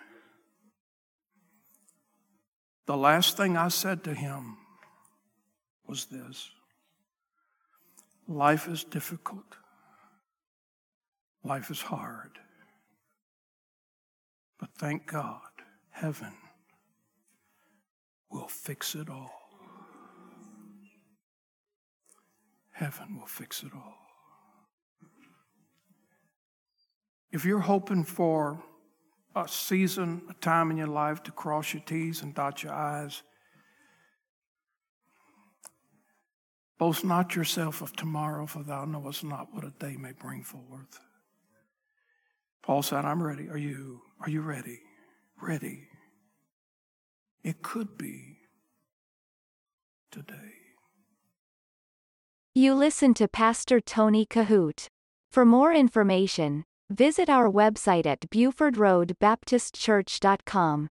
the 2.87 2.97
last 2.97 3.37
thing 3.37 3.57
I 3.57 3.68
said 3.68 4.05
to 4.05 4.14
him 4.14 4.57
was 5.87 6.07
this 6.07 6.51
Life 8.26 8.68
is 8.68 8.85
difficult, 8.85 9.57
life 11.43 11.70
is 11.70 11.82
hard. 11.82 12.39
But 14.59 14.70
thank 14.78 15.07
God, 15.07 15.41
heaven 15.91 16.32
will 18.30 18.49
fix 18.49 18.95
it 18.95 19.11
all. 19.11 19.45
Heaven 22.70 23.18
will 23.18 23.26
fix 23.26 23.62
it 23.62 23.72
all. 23.74 23.99
If 27.30 27.45
you're 27.45 27.61
hoping 27.61 28.05
for 28.05 28.62
a 29.35 29.49
season, 29.49 30.22
a 30.30 30.35
time 30.35 30.70
in 30.70 30.76
your 30.76 30.87
life 30.87 31.22
to 31.24 31.32
cross 31.32 31.74
your 31.74 31.82
T's 31.82 32.22
and 32.22 32.35
dot 32.35 32.62
your 32.62 32.72
I's, 32.72 33.22
boast 36.78 37.05
not 37.05 37.35
yourself 37.35 37.82
of 37.82 37.95
tomorrow, 37.97 38.47
for 38.47 38.62
thou 38.62 38.85
knowest 38.85 39.24
not 39.24 39.49
what 39.53 39.64
a 39.64 39.70
day 39.70 39.97
may 39.97 40.12
bring 40.12 40.43
forth. 40.43 41.01
Paul 42.62 42.82
said, 42.82 43.05
I'm 43.05 43.22
ready. 43.22 43.49
Are 43.49 43.59
you? 43.59 44.01
Are 44.20 44.30
you 44.30 44.41
ready? 44.41 44.80
Ready. 45.41 45.89
It 47.43 47.62
could 47.62 47.99
be 47.99 48.39
today. 50.11 50.53
You 52.55 52.74
listen 52.74 53.14
to 53.14 53.28
Pastor 53.28 53.80
Tony 53.80 54.24
Kohout. 54.24 54.89
For 55.30 55.45
more 55.45 55.74
information, 55.74 56.64
visit 56.91 57.28
our 57.28 57.51
website 57.51 58.07
at 58.07 58.20
BufordRoadBaptistChurch.com. 58.30 60.89